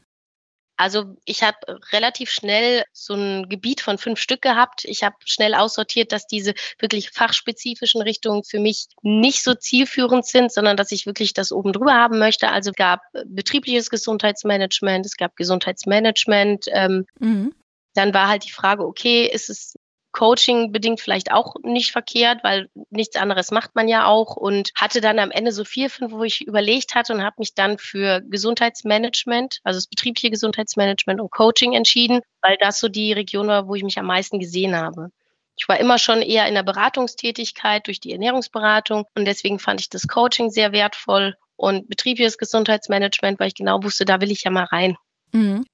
Also 0.81 1.15
ich 1.25 1.43
habe 1.43 1.57
relativ 1.93 2.31
schnell 2.31 2.85
so 2.91 3.13
ein 3.13 3.47
Gebiet 3.49 3.81
von 3.81 3.99
fünf 3.99 4.19
Stück 4.19 4.41
gehabt. 4.41 4.83
Ich 4.85 5.03
habe 5.03 5.15
schnell 5.25 5.53
aussortiert, 5.53 6.11
dass 6.11 6.25
diese 6.25 6.55
wirklich 6.79 7.11
fachspezifischen 7.11 8.01
Richtungen 8.01 8.43
für 8.43 8.59
mich 8.59 8.87
nicht 9.03 9.43
so 9.43 9.53
zielführend 9.53 10.25
sind, 10.25 10.51
sondern 10.51 10.77
dass 10.77 10.91
ich 10.91 11.05
wirklich 11.05 11.35
das 11.35 11.51
oben 11.51 11.71
drüber 11.71 11.93
haben 11.93 12.17
möchte. 12.17 12.49
Also 12.49 12.71
gab 12.75 13.01
betriebliches 13.27 13.91
Gesundheitsmanagement, 13.91 15.05
es 15.05 15.17
gab 15.17 15.35
Gesundheitsmanagement. 15.35 16.65
Ähm, 16.71 17.05
mhm. 17.19 17.53
Dann 17.93 18.15
war 18.15 18.27
halt 18.27 18.45
die 18.45 18.51
Frage, 18.51 18.83
okay, 18.83 19.27
ist 19.27 19.51
es 19.51 19.75
Coaching 20.21 20.71
bedingt 20.71 21.01
vielleicht 21.01 21.31
auch 21.31 21.55
nicht 21.63 21.91
verkehrt, 21.91 22.43
weil 22.43 22.69
nichts 22.91 23.15
anderes 23.15 23.49
macht 23.49 23.73
man 23.73 23.87
ja 23.87 24.05
auch 24.05 24.35
und 24.35 24.69
hatte 24.75 25.01
dann 25.01 25.17
am 25.17 25.31
Ende 25.31 25.51
so 25.51 25.63
vier, 25.65 25.89
fünf, 25.89 26.11
wo 26.11 26.23
ich 26.23 26.45
überlegt 26.45 26.93
hatte 26.93 27.11
und 27.11 27.23
habe 27.23 27.37
mich 27.39 27.55
dann 27.55 27.79
für 27.79 28.21
Gesundheitsmanagement, 28.29 29.61
also 29.63 29.79
das 29.79 29.87
betriebliche 29.87 30.29
Gesundheitsmanagement 30.29 31.19
und 31.19 31.31
Coaching 31.31 31.73
entschieden, 31.73 32.21
weil 32.43 32.55
das 32.59 32.79
so 32.79 32.87
die 32.87 33.13
Region 33.13 33.47
war, 33.47 33.67
wo 33.67 33.73
ich 33.73 33.81
mich 33.81 33.97
am 33.97 34.05
meisten 34.05 34.37
gesehen 34.37 34.75
habe. 34.75 35.09
Ich 35.57 35.67
war 35.67 35.79
immer 35.79 35.97
schon 35.97 36.21
eher 36.21 36.47
in 36.47 36.53
der 36.53 36.61
Beratungstätigkeit 36.61 37.87
durch 37.87 37.99
die 37.99 38.11
Ernährungsberatung 38.11 39.05
und 39.15 39.25
deswegen 39.25 39.57
fand 39.57 39.81
ich 39.81 39.89
das 39.89 40.07
Coaching 40.07 40.51
sehr 40.51 40.71
wertvoll 40.71 41.35
und 41.55 41.89
betriebliches 41.89 42.37
Gesundheitsmanagement, 42.37 43.39
weil 43.39 43.47
ich 43.47 43.55
genau 43.55 43.81
wusste, 43.81 44.05
da 44.05 44.21
will 44.21 44.29
ich 44.29 44.43
ja 44.43 44.51
mal 44.51 44.65
rein. 44.65 44.97
Mhm. 45.31 45.65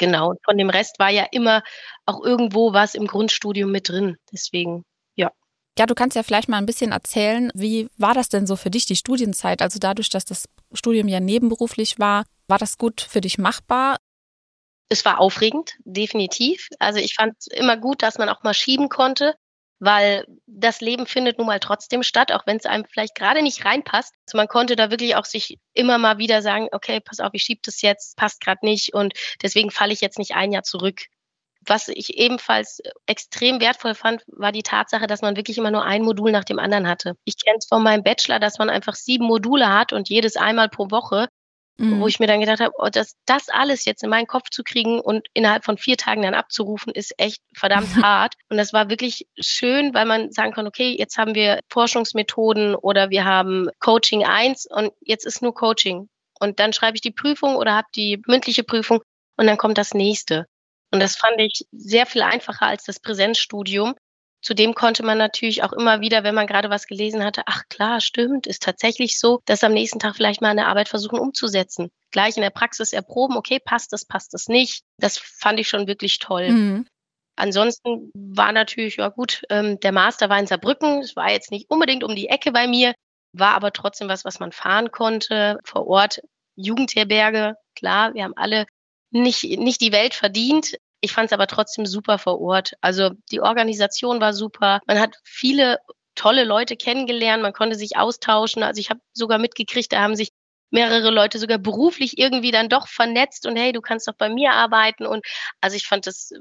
Genau. 0.00 0.32
Von 0.46 0.56
dem 0.56 0.70
Rest 0.70 0.98
war 0.98 1.10
ja 1.10 1.26
immer 1.30 1.62
auch 2.06 2.24
irgendwo 2.24 2.72
was 2.72 2.94
im 2.94 3.06
Grundstudium 3.06 3.70
mit 3.70 3.90
drin. 3.90 4.16
Deswegen, 4.32 4.84
ja. 5.14 5.30
Ja, 5.78 5.84
du 5.84 5.94
kannst 5.94 6.16
ja 6.16 6.22
vielleicht 6.22 6.48
mal 6.48 6.56
ein 6.56 6.64
bisschen 6.64 6.92
erzählen, 6.92 7.50
wie 7.54 7.88
war 7.98 8.14
das 8.14 8.30
denn 8.30 8.46
so 8.46 8.56
für 8.56 8.70
dich, 8.70 8.86
die 8.86 8.96
Studienzeit? 8.96 9.60
Also 9.60 9.78
dadurch, 9.78 10.08
dass 10.08 10.24
das 10.24 10.48
Studium 10.72 11.06
ja 11.06 11.20
nebenberuflich 11.20 11.98
war, 11.98 12.24
war 12.48 12.56
das 12.56 12.78
gut 12.78 13.02
für 13.02 13.20
dich 13.20 13.36
machbar? 13.36 13.98
Es 14.88 15.04
war 15.04 15.20
aufregend, 15.20 15.76
definitiv. 15.84 16.68
Also 16.78 16.98
ich 16.98 17.14
fand 17.14 17.34
es 17.38 17.46
immer 17.48 17.76
gut, 17.76 18.02
dass 18.02 18.16
man 18.16 18.30
auch 18.30 18.42
mal 18.42 18.54
schieben 18.54 18.88
konnte 18.88 19.36
weil 19.80 20.26
das 20.46 20.80
Leben 20.80 21.06
findet 21.06 21.38
nun 21.38 21.46
mal 21.46 21.58
trotzdem 21.58 22.02
statt, 22.02 22.32
auch 22.32 22.46
wenn 22.46 22.58
es 22.58 22.66
einem 22.66 22.84
vielleicht 22.84 23.14
gerade 23.14 23.42
nicht 23.42 23.64
reinpasst. 23.64 24.14
Also 24.26 24.36
man 24.36 24.46
konnte 24.46 24.76
da 24.76 24.90
wirklich 24.90 25.16
auch 25.16 25.24
sich 25.24 25.58
immer 25.72 25.98
mal 25.98 26.18
wieder 26.18 26.42
sagen, 26.42 26.68
okay, 26.70 27.00
pass 27.00 27.18
auf, 27.18 27.30
ich 27.32 27.42
schiebe 27.42 27.62
das 27.64 27.80
jetzt, 27.80 28.16
passt 28.16 28.40
gerade 28.40 28.64
nicht 28.64 28.94
und 28.94 29.14
deswegen 29.42 29.70
falle 29.70 29.92
ich 29.92 30.02
jetzt 30.02 30.18
nicht 30.18 30.36
ein 30.36 30.52
Jahr 30.52 30.62
zurück. 30.62 31.00
Was 31.66 31.88
ich 31.88 32.16
ebenfalls 32.16 32.80
extrem 33.06 33.60
wertvoll 33.60 33.94
fand, 33.94 34.22
war 34.28 34.52
die 34.52 34.62
Tatsache, 34.62 35.06
dass 35.06 35.22
man 35.22 35.36
wirklich 35.36 35.58
immer 35.58 35.70
nur 35.70 35.84
ein 35.84 36.02
Modul 36.02 36.30
nach 36.30 36.44
dem 36.44 36.58
anderen 36.58 36.88
hatte. 36.88 37.16
Ich 37.24 37.42
kenne 37.42 37.58
es 37.58 37.66
von 37.66 37.82
meinem 37.82 38.02
Bachelor, 38.02 38.38
dass 38.38 38.58
man 38.58 38.70
einfach 38.70 38.94
sieben 38.94 39.26
Module 39.26 39.68
hat 39.68 39.92
und 39.92 40.08
jedes 40.08 40.36
einmal 40.36 40.68
pro 40.68 40.90
Woche 40.90 41.28
mhm. 41.80 42.00
wo 42.00 42.06
ich 42.06 42.20
mir 42.20 42.26
dann 42.26 42.40
gedacht 42.40 42.60
habe, 42.60 42.72
oh, 42.76 42.88
das, 42.90 43.16
das 43.26 43.48
alles 43.48 43.84
jetzt 43.84 44.02
in 44.02 44.10
meinen 44.10 44.26
Kopf 44.26 44.50
zu 44.50 44.62
kriegen 44.62 45.00
und 45.00 45.26
innerhalb 45.34 45.64
von 45.64 45.78
vier 45.78 45.96
Tagen 45.96 46.22
dann 46.22 46.34
abzurufen, 46.34 46.92
ist 46.92 47.14
echt 47.18 47.42
verdammt 47.54 47.88
hart. 48.04 48.34
Und 48.48 48.58
das 48.58 48.72
war 48.72 48.90
wirklich 48.90 49.26
schön, 49.38 49.94
weil 49.94 50.06
man 50.06 50.30
sagen 50.30 50.52
kann, 50.52 50.66
okay, 50.66 50.94
jetzt 50.96 51.16
haben 51.16 51.34
wir 51.34 51.60
Forschungsmethoden 51.68 52.74
oder 52.74 53.10
wir 53.10 53.24
haben 53.24 53.68
Coaching 53.80 54.24
1 54.24 54.66
und 54.66 54.92
jetzt 55.00 55.26
ist 55.26 55.42
nur 55.42 55.54
Coaching. 55.54 56.08
Und 56.38 56.60
dann 56.60 56.72
schreibe 56.72 56.96
ich 56.96 57.02
die 57.02 57.10
Prüfung 57.10 57.56
oder 57.56 57.74
habe 57.74 57.88
die 57.94 58.22
mündliche 58.26 58.64
Prüfung 58.64 59.02
und 59.36 59.46
dann 59.46 59.58
kommt 59.58 59.78
das 59.78 59.94
nächste. 59.94 60.46
Und 60.92 61.00
das 61.00 61.16
fand 61.16 61.40
ich 61.40 61.66
sehr 61.72 62.06
viel 62.06 62.22
einfacher 62.22 62.66
als 62.66 62.84
das 62.84 63.00
Präsenzstudium, 63.00 63.94
Zudem 64.42 64.74
konnte 64.74 65.02
man 65.02 65.18
natürlich 65.18 65.62
auch 65.62 65.72
immer 65.72 66.00
wieder, 66.00 66.24
wenn 66.24 66.34
man 66.34 66.46
gerade 66.46 66.70
was 66.70 66.86
gelesen 66.86 67.22
hatte, 67.24 67.42
ach 67.46 67.64
klar, 67.68 68.00
stimmt, 68.00 68.46
ist 68.46 68.62
tatsächlich 68.62 69.18
so, 69.18 69.42
das 69.44 69.62
am 69.62 69.72
nächsten 69.72 69.98
Tag 69.98 70.16
vielleicht 70.16 70.40
mal 70.40 70.48
eine 70.48 70.66
Arbeit 70.66 70.88
versuchen 70.88 71.18
umzusetzen. 71.18 71.90
Gleich 72.10 72.36
in 72.36 72.42
der 72.42 72.50
Praxis 72.50 72.92
erproben, 72.92 73.36
okay, 73.36 73.58
passt 73.62 73.92
das, 73.92 74.06
passt 74.06 74.32
das 74.32 74.48
nicht. 74.48 74.82
Das 74.98 75.18
fand 75.18 75.60
ich 75.60 75.68
schon 75.68 75.86
wirklich 75.86 76.18
toll. 76.18 76.50
Mhm. 76.50 76.86
Ansonsten 77.36 78.10
war 78.14 78.52
natürlich, 78.52 78.96
ja 78.96 79.08
gut, 79.08 79.42
ähm, 79.50 79.78
der 79.80 79.92
Master 79.92 80.28
war 80.28 80.38
in 80.38 80.46
Saarbrücken. 80.46 81.00
Es 81.00 81.16
war 81.16 81.30
jetzt 81.30 81.50
nicht 81.50 81.70
unbedingt 81.70 82.04
um 82.04 82.14
die 82.14 82.28
Ecke 82.28 82.52
bei 82.52 82.66
mir, 82.66 82.94
war 83.32 83.54
aber 83.54 83.72
trotzdem 83.72 84.08
was, 84.08 84.24
was 84.24 84.40
man 84.40 84.52
fahren 84.52 84.90
konnte. 84.90 85.58
Vor 85.64 85.86
Ort 85.86 86.20
Jugendherberge, 86.56 87.54
klar, 87.74 88.14
wir 88.14 88.24
haben 88.24 88.36
alle 88.36 88.66
nicht, 89.10 89.44
nicht 89.44 89.80
die 89.80 89.92
Welt 89.92 90.14
verdient, 90.14 90.76
ich 91.00 91.12
fand 91.12 91.26
es 91.26 91.32
aber 91.32 91.46
trotzdem 91.46 91.86
super 91.86 92.18
vor 92.18 92.40
Ort. 92.40 92.74
Also 92.80 93.10
die 93.30 93.40
Organisation 93.40 94.20
war 94.20 94.32
super. 94.32 94.80
Man 94.86 94.98
hat 94.98 95.16
viele 95.24 95.78
tolle 96.14 96.44
Leute 96.44 96.76
kennengelernt. 96.76 97.42
Man 97.42 97.52
konnte 97.52 97.76
sich 97.76 97.96
austauschen. 97.96 98.62
Also 98.62 98.80
ich 98.80 98.90
habe 98.90 99.00
sogar 99.12 99.38
mitgekriegt, 99.38 99.92
da 99.92 100.00
haben 100.02 100.16
sich 100.16 100.30
mehrere 100.70 101.10
Leute 101.10 101.38
sogar 101.38 101.58
beruflich 101.58 102.18
irgendwie 102.18 102.52
dann 102.52 102.68
doch 102.68 102.86
vernetzt 102.86 103.46
und 103.46 103.56
hey, 103.56 103.72
du 103.72 103.80
kannst 103.80 104.06
doch 104.06 104.14
bei 104.16 104.28
mir 104.28 104.52
arbeiten. 104.52 105.06
Und 105.06 105.24
also 105.60 105.76
ich 105.76 105.86
fand 105.86 106.06
das 106.06 106.32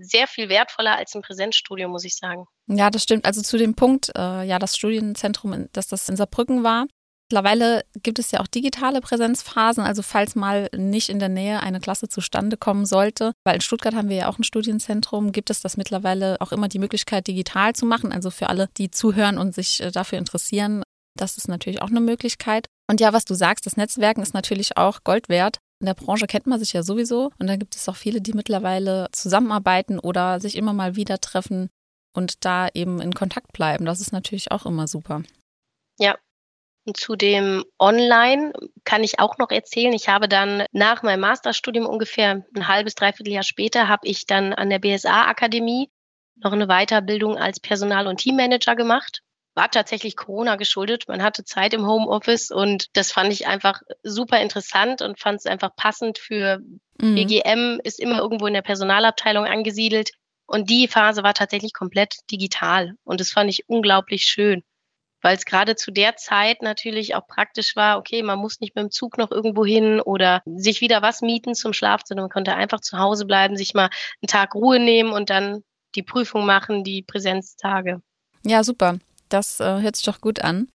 sehr 0.00 0.26
viel 0.26 0.48
wertvoller 0.48 0.96
als 0.96 1.14
ein 1.14 1.22
Präsenzstudium, 1.22 1.90
muss 1.90 2.04
ich 2.04 2.16
sagen. 2.16 2.46
Ja, 2.66 2.90
das 2.90 3.02
stimmt. 3.02 3.24
Also 3.24 3.42
zu 3.42 3.56
dem 3.56 3.74
Punkt, 3.74 4.10
äh, 4.16 4.44
ja, 4.44 4.58
das 4.58 4.76
Studienzentrum, 4.76 5.68
dass 5.72 5.88
das 5.88 6.08
in 6.08 6.16
Saarbrücken 6.16 6.64
war, 6.64 6.86
Mittlerweile 7.30 7.84
gibt 8.02 8.18
es 8.18 8.30
ja 8.30 8.40
auch 8.40 8.46
digitale 8.46 9.02
Präsenzphasen, 9.02 9.84
also 9.84 10.00
falls 10.00 10.34
mal 10.34 10.70
nicht 10.74 11.10
in 11.10 11.18
der 11.18 11.28
Nähe 11.28 11.60
eine 11.60 11.78
Klasse 11.78 12.08
zustande 12.08 12.56
kommen 12.56 12.86
sollte, 12.86 13.32
weil 13.44 13.56
in 13.56 13.60
Stuttgart 13.60 13.94
haben 13.94 14.08
wir 14.08 14.16
ja 14.16 14.28
auch 14.30 14.38
ein 14.38 14.44
Studienzentrum, 14.44 15.30
gibt 15.30 15.50
es 15.50 15.60
das 15.60 15.76
mittlerweile 15.76 16.40
auch 16.40 16.52
immer 16.52 16.68
die 16.68 16.78
Möglichkeit, 16.78 17.26
digital 17.26 17.74
zu 17.74 17.84
machen. 17.84 18.12
Also 18.12 18.30
für 18.30 18.48
alle, 18.48 18.70
die 18.78 18.90
zuhören 18.90 19.36
und 19.36 19.54
sich 19.54 19.82
äh, 19.82 19.90
dafür 19.90 20.16
interessieren, 20.16 20.82
das 21.18 21.36
ist 21.36 21.48
natürlich 21.48 21.82
auch 21.82 21.90
eine 21.90 22.00
Möglichkeit. 22.00 22.66
Und 22.90 22.98
ja, 22.98 23.12
was 23.12 23.26
du 23.26 23.34
sagst, 23.34 23.66
das 23.66 23.76
Netzwerken 23.76 24.22
ist 24.22 24.32
natürlich 24.32 24.78
auch 24.78 25.04
Gold 25.04 25.28
wert. 25.28 25.58
In 25.80 25.86
der 25.86 25.94
Branche 25.94 26.26
kennt 26.26 26.46
man 26.46 26.58
sich 26.58 26.72
ja 26.72 26.82
sowieso 26.82 27.30
und 27.38 27.46
dann 27.46 27.58
gibt 27.58 27.76
es 27.76 27.86
auch 27.90 27.96
viele, 27.96 28.22
die 28.22 28.32
mittlerweile 28.32 29.08
zusammenarbeiten 29.12 29.98
oder 29.98 30.40
sich 30.40 30.56
immer 30.56 30.72
mal 30.72 30.96
wieder 30.96 31.20
treffen 31.20 31.68
und 32.14 32.46
da 32.46 32.68
eben 32.72 33.02
in 33.02 33.12
Kontakt 33.12 33.52
bleiben. 33.52 33.84
Das 33.84 34.00
ist 34.00 34.12
natürlich 34.12 34.50
auch 34.50 34.64
immer 34.64 34.88
super. 34.88 35.22
Ja, 35.98 36.16
zu 36.94 37.16
dem 37.16 37.64
Online 37.78 38.52
kann 38.84 39.04
ich 39.04 39.18
auch 39.18 39.38
noch 39.38 39.50
erzählen. 39.50 39.92
Ich 39.92 40.08
habe 40.08 40.28
dann 40.28 40.64
nach 40.72 41.02
meinem 41.02 41.20
Masterstudium 41.20 41.86
ungefähr 41.86 42.44
ein 42.54 42.68
halbes, 42.68 42.94
dreiviertel 42.94 43.32
Jahr 43.32 43.42
später, 43.42 43.88
habe 43.88 44.06
ich 44.06 44.26
dann 44.26 44.52
an 44.52 44.70
der 44.70 44.78
BSA-Akademie 44.78 45.90
noch 46.36 46.52
eine 46.52 46.66
Weiterbildung 46.66 47.36
als 47.36 47.60
Personal- 47.60 48.06
und 48.06 48.18
Teammanager 48.18 48.76
gemacht. 48.76 49.22
War 49.54 49.70
tatsächlich 49.70 50.16
Corona 50.16 50.56
geschuldet. 50.56 51.08
Man 51.08 51.22
hatte 51.22 51.44
Zeit 51.44 51.74
im 51.74 51.86
Homeoffice 51.86 52.50
und 52.50 52.86
das 52.92 53.10
fand 53.10 53.32
ich 53.32 53.48
einfach 53.48 53.80
super 54.04 54.40
interessant 54.40 55.02
und 55.02 55.18
fand 55.18 55.40
es 55.40 55.46
einfach 55.46 55.74
passend 55.74 56.18
für 56.18 56.58
mhm. 57.00 57.14
BGM, 57.14 57.80
ist 57.82 57.98
immer 57.98 58.18
irgendwo 58.18 58.46
in 58.46 58.54
der 58.54 58.62
Personalabteilung 58.62 59.46
angesiedelt. 59.46 60.10
Und 60.46 60.70
die 60.70 60.86
Phase 60.86 61.22
war 61.24 61.34
tatsächlich 61.34 61.72
komplett 61.72 62.14
digital. 62.30 62.92
Und 63.04 63.20
das 63.20 63.30
fand 63.30 63.50
ich 63.50 63.68
unglaublich 63.68 64.22
schön 64.22 64.62
weil 65.22 65.36
es 65.36 65.44
gerade 65.44 65.76
zu 65.76 65.90
der 65.90 66.16
Zeit 66.16 66.62
natürlich 66.62 67.14
auch 67.14 67.26
praktisch 67.26 67.76
war, 67.76 67.98
okay, 67.98 68.22
man 68.22 68.38
muss 68.38 68.60
nicht 68.60 68.74
mit 68.74 68.84
dem 68.84 68.90
Zug 68.90 69.18
noch 69.18 69.30
irgendwo 69.30 69.64
hin 69.64 70.00
oder 70.00 70.42
sich 70.46 70.80
wieder 70.80 71.02
was 71.02 71.22
mieten 71.22 71.54
zum 71.54 71.72
Schlaf, 71.72 72.02
sondern 72.04 72.24
man 72.24 72.30
konnte 72.30 72.54
einfach 72.54 72.80
zu 72.80 72.98
Hause 72.98 73.26
bleiben, 73.26 73.56
sich 73.56 73.74
mal 73.74 73.90
einen 74.22 74.28
Tag 74.28 74.54
Ruhe 74.54 74.78
nehmen 74.78 75.12
und 75.12 75.30
dann 75.30 75.62
die 75.94 76.02
Prüfung 76.02 76.46
machen, 76.46 76.84
die 76.84 77.02
Präsenztage. 77.02 78.00
Ja, 78.44 78.62
super. 78.62 78.98
Das 79.28 79.60
äh, 79.60 79.80
hört 79.80 79.96
sich 79.96 80.04
doch 80.04 80.20
gut 80.20 80.40
an. 80.40 80.68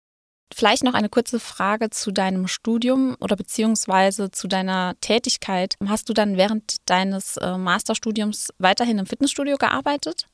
Vielleicht 0.54 0.84
noch 0.84 0.94
eine 0.96 1.08
kurze 1.08 1.40
Frage 1.40 1.90
zu 1.92 2.12
deinem 2.12 2.48
Studium 2.48 3.16
oder 3.22 3.38
beziehungsweise 3.38 4.32
zu 4.32 4.48
deiner 4.50 4.96
Tätigkeit. 5.00 5.76
Hast 5.88 6.10
du 6.10 6.14
dann 6.14 6.36
während 6.36 6.90
deines 6.90 7.38
äh, 7.38 7.58
Masterstudiums 7.58 8.50
weiterhin 8.58 9.00
im 9.00 9.06
Fitnessstudio 9.06 9.56
gearbeitet? 9.56 10.28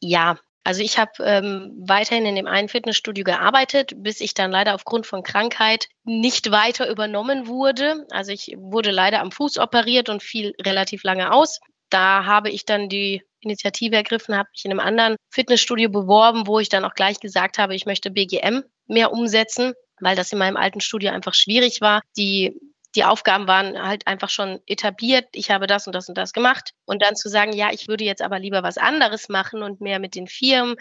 Ja, 0.00 0.38
also 0.66 0.82
ich 0.82 0.98
habe 0.98 1.12
ähm, 1.20 1.80
weiterhin 1.86 2.26
in 2.26 2.34
dem 2.34 2.48
einen 2.48 2.68
Fitnessstudio 2.68 3.22
gearbeitet, 3.22 3.92
bis 3.98 4.20
ich 4.20 4.34
dann 4.34 4.50
leider 4.50 4.74
aufgrund 4.74 5.06
von 5.06 5.22
Krankheit 5.22 5.86
nicht 6.02 6.50
weiter 6.50 6.90
übernommen 6.90 7.46
wurde. 7.46 8.04
Also 8.10 8.32
ich 8.32 8.52
wurde 8.58 8.90
leider 8.90 9.20
am 9.20 9.30
Fuß 9.30 9.58
operiert 9.58 10.08
und 10.08 10.24
fiel 10.24 10.54
relativ 10.60 11.04
lange 11.04 11.30
aus. 11.30 11.60
Da 11.88 12.24
habe 12.24 12.50
ich 12.50 12.64
dann 12.64 12.88
die 12.88 13.22
Initiative 13.38 13.94
ergriffen, 13.94 14.36
habe 14.36 14.48
mich 14.52 14.64
in 14.64 14.72
einem 14.72 14.80
anderen 14.80 15.14
Fitnessstudio 15.30 15.88
beworben, 15.88 16.48
wo 16.48 16.58
ich 16.58 16.68
dann 16.68 16.84
auch 16.84 16.94
gleich 16.94 17.20
gesagt 17.20 17.58
habe, 17.58 17.76
ich 17.76 17.86
möchte 17.86 18.10
BGM 18.10 18.64
mehr 18.88 19.12
umsetzen, 19.12 19.72
weil 20.00 20.16
das 20.16 20.32
in 20.32 20.40
meinem 20.40 20.56
alten 20.56 20.80
Studio 20.80 21.12
einfach 21.12 21.34
schwierig 21.34 21.80
war. 21.80 22.00
Die 22.16 22.58
die 22.96 23.04
Aufgaben 23.04 23.46
waren 23.46 23.80
halt 23.80 24.06
einfach 24.06 24.30
schon 24.30 24.60
etabliert. 24.66 25.26
Ich 25.32 25.50
habe 25.50 25.66
das 25.66 25.86
und 25.86 25.94
das 25.94 26.08
und 26.08 26.16
das 26.16 26.32
gemacht. 26.32 26.72
Und 26.86 27.02
dann 27.02 27.14
zu 27.14 27.28
sagen, 27.28 27.52
ja, 27.52 27.70
ich 27.70 27.88
würde 27.88 28.04
jetzt 28.04 28.22
aber 28.22 28.38
lieber 28.38 28.62
was 28.62 28.78
anderes 28.78 29.28
machen 29.28 29.62
und 29.62 29.80
mehr 29.80 29.98
mit 29.98 30.14
den 30.14 30.26
Firmen, 30.26 30.76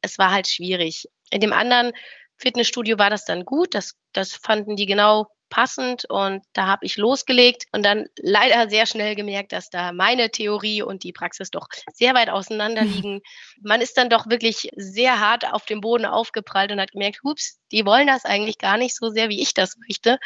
es 0.00 0.18
war 0.18 0.32
halt 0.32 0.48
schwierig. 0.48 1.08
In 1.30 1.40
dem 1.40 1.52
anderen 1.52 1.92
Fitnessstudio 2.38 2.98
war 2.98 3.10
das 3.10 3.24
dann 3.24 3.44
gut. 3.44 3.74
Das, 3.74 3.94
das 4.12 4.32
fanden 4.32 4.76
die 4.76 4.86
genau 4.86 5.26
passend 5.50 6.04
und 6.08 6.42
da 6.52 6.66
habe 6.66 6.84
ich 6.84 6.96
losgelegt 6.96 7.64
und 7.72 7.82
dann 7.82 8.06
leider 8.18 8.68
sehr 8.68 8.86
schnell 8.86 9.14
gemerkt, 9.14 9.52
dass 9.52 9.70
da 9.70 9.92
meine 9.92 10.30
Theorie 10.30 10.82
und 10.82 11.04
die 11.04 11.12
Praxis 11.12 11.50
doch 11.50 11.68
sehr 11.92 12.14
weit 12.14 12.28
auseinander 12.28 12.82
liegen. 12.84 13.20
Man 13.62 13.80
ist 13.80 13.96
dann 13.96 14.10
doch 14.10 14.28
wirklich 14.28 14.70
sehr 14.76 15.20
hart 15.20 15.50
auf 15.50 15.64
dem 15.64 15.80
Boden 15.80 16.04
aufgeprallt 16.04 16.70
und 16.70 16.80
hat 16.80 16.92
gemerkt, 16.92 17.22
hups, 17.24 17.58
die 17.72 17.86
wollen 17.86 18.06
das 18.06 18.24
eigentlich 18.24 18.58
gar 18.58 18.76
nicht 18.76 18.94
so 18.94 19.08
sehr, 19.10 19.28
wie 19.28 19.40
ich 19.40 19.54
das 19.54 19.76
möchte 19.78 20.18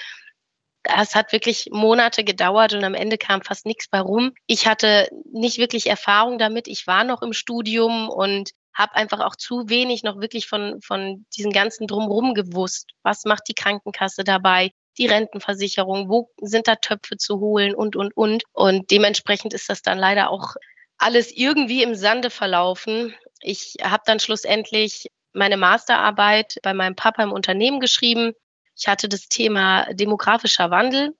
es 0.84 1.14
hat 1.14 1.32
wirklich 1.32 1.68
Monate 1.70 2.24
gedauert 2.24 2.72
und 2.72 2.84
am 2.84 2.94
Ende 2.94 3.18
kam 3.18 3.42
fast 3.42 3.66
nichts 3.66 3.88
bei 3.88 4.00
rum. 4.00 4.32
Ich 4.46 4.66
hatte 4.66 5.08
nicht 5.32 5.58
wirklich 5.58 5.86
Erfahrung 5.88 6.38
damit. 6.38 6.66
Ich 6.68 6.86
war 6.86 7.04
noch 7.04 7.22
im 7.22 7.32
Studium 7.32 8.08
und 8.08 8.50
habe 8.74 8.94
einfach 8.94 9.20
auch 9.20 9.36
zu 9.36 9.68
wenig 9.68 10.02
noch 10.02 10.20
wirklich 10.20 10.46
von, 10.46 10.80
von 10.82 11.26
diesen 11.36 11.52
ganzen 11.52 11.86
Drumherum 11.86 12.34
gewusst. 12.34 12.90
Was 13.02 13.24
macht 13.24 13.44
die 13.48 13.54
Krankenkasse 13.54 14.24
dabei? 14.24 14.70
Die 14.98 15.06
Rentenversicherung, 15.06 16.08
wo 16.08 16.30
sind 16.40 16.68
da 16.68 16.76
Töpfe 16.76 17.16
zu 17.16 17.38
holen 17.38 17.74
und, 17.74 17.96
und, 17.96 18.16
und. 18.16 18.44
Und 18.52 18.90
dementsprechend 18.90 19.54
ist 19.54 19.68
das 19.68 19.82
dann 19.82 19.98
leider 19.98 20.30
auch 20.30 20.54
alles 20.98 21.32
irgendwie 21.32 21.82
im 21.82 21.94
Sande 21.94 22.30
verlaufen. 22.30 23.14
Ich 23.40 23.76
habe 23.82 24.02
dann 24.06 24.20
schlussendlich 24.20 25.08
meine 25.32 25.56
Masterarbeit 25.56 26.56
bei 26.62 26.74
meinem 26.74 26.96
Papa 26.96 27.22
im 27.22 27.32
Unternehmen 27.32 27.80
geschrieben 27.80 28.32
ich 28.76 28.88
hatte 28.88 29.08
das 29.08 29.28
Thema 29.28 29.86
demografischer 29.92 30.70
Wandel. 30.70 31.14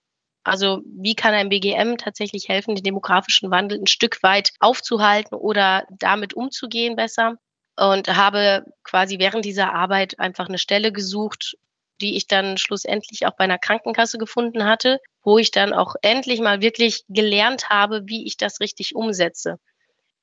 Also 0.45 0.83
wie 0.85 1.15
kann 1.15 1.35
ein 1.35 1.49
BGM 1.49 1.99
tatsächlich 1.99 2.49
helfen, 2.49 2.75
den 2.75 2.85
demografischen 2.85 3.51
Wandel 3.51 3.79
ein 3.79 3.87
Stück 3.87 4.23
weit 4.23 4.53
aufzuhalten 4.59 5.37
oder 5.37 5.87
damit 5.91 6.35
umzugehen 6.35 6.97
besser? 6.97 7.37
Und 7.77 8.09
habe 8.09 8.65
quasi 8.83 9.19
während 9.19 9.45
dieser 9.45 9.73
Arbeit 9.73 10.19
einfach 10.19 10.49
eine 10.49 10.59
Stelle 10.59 10.93
gesucht, 10.93 11.57
die 12.01 12.17
ich 12.17 12.27
dann 12.27 12.59
schlussendlich 12.59 13.27
auch 13.27 13.37
bei 13.37 13.45
einer 13.45 13.59
Krankenkasse 13.59 14.19
gefunden 14.19 14.65
hatte, 14.65 14.99
wo 15.23 15.39
ich 15.39 15.53
dann 15.53 15.73
auch 15.73 15.95
endlich 16.03 16.41
mal 16.41 16.61
wirklich 16.61 17.05
gelernt 17.09 17.71
habe, 17.71 18.03
wie 18.07 18.27
ich 18.27 18.37
das 18.37 18.61
richtig 18.61 18.95
umsetze 18.95 19.59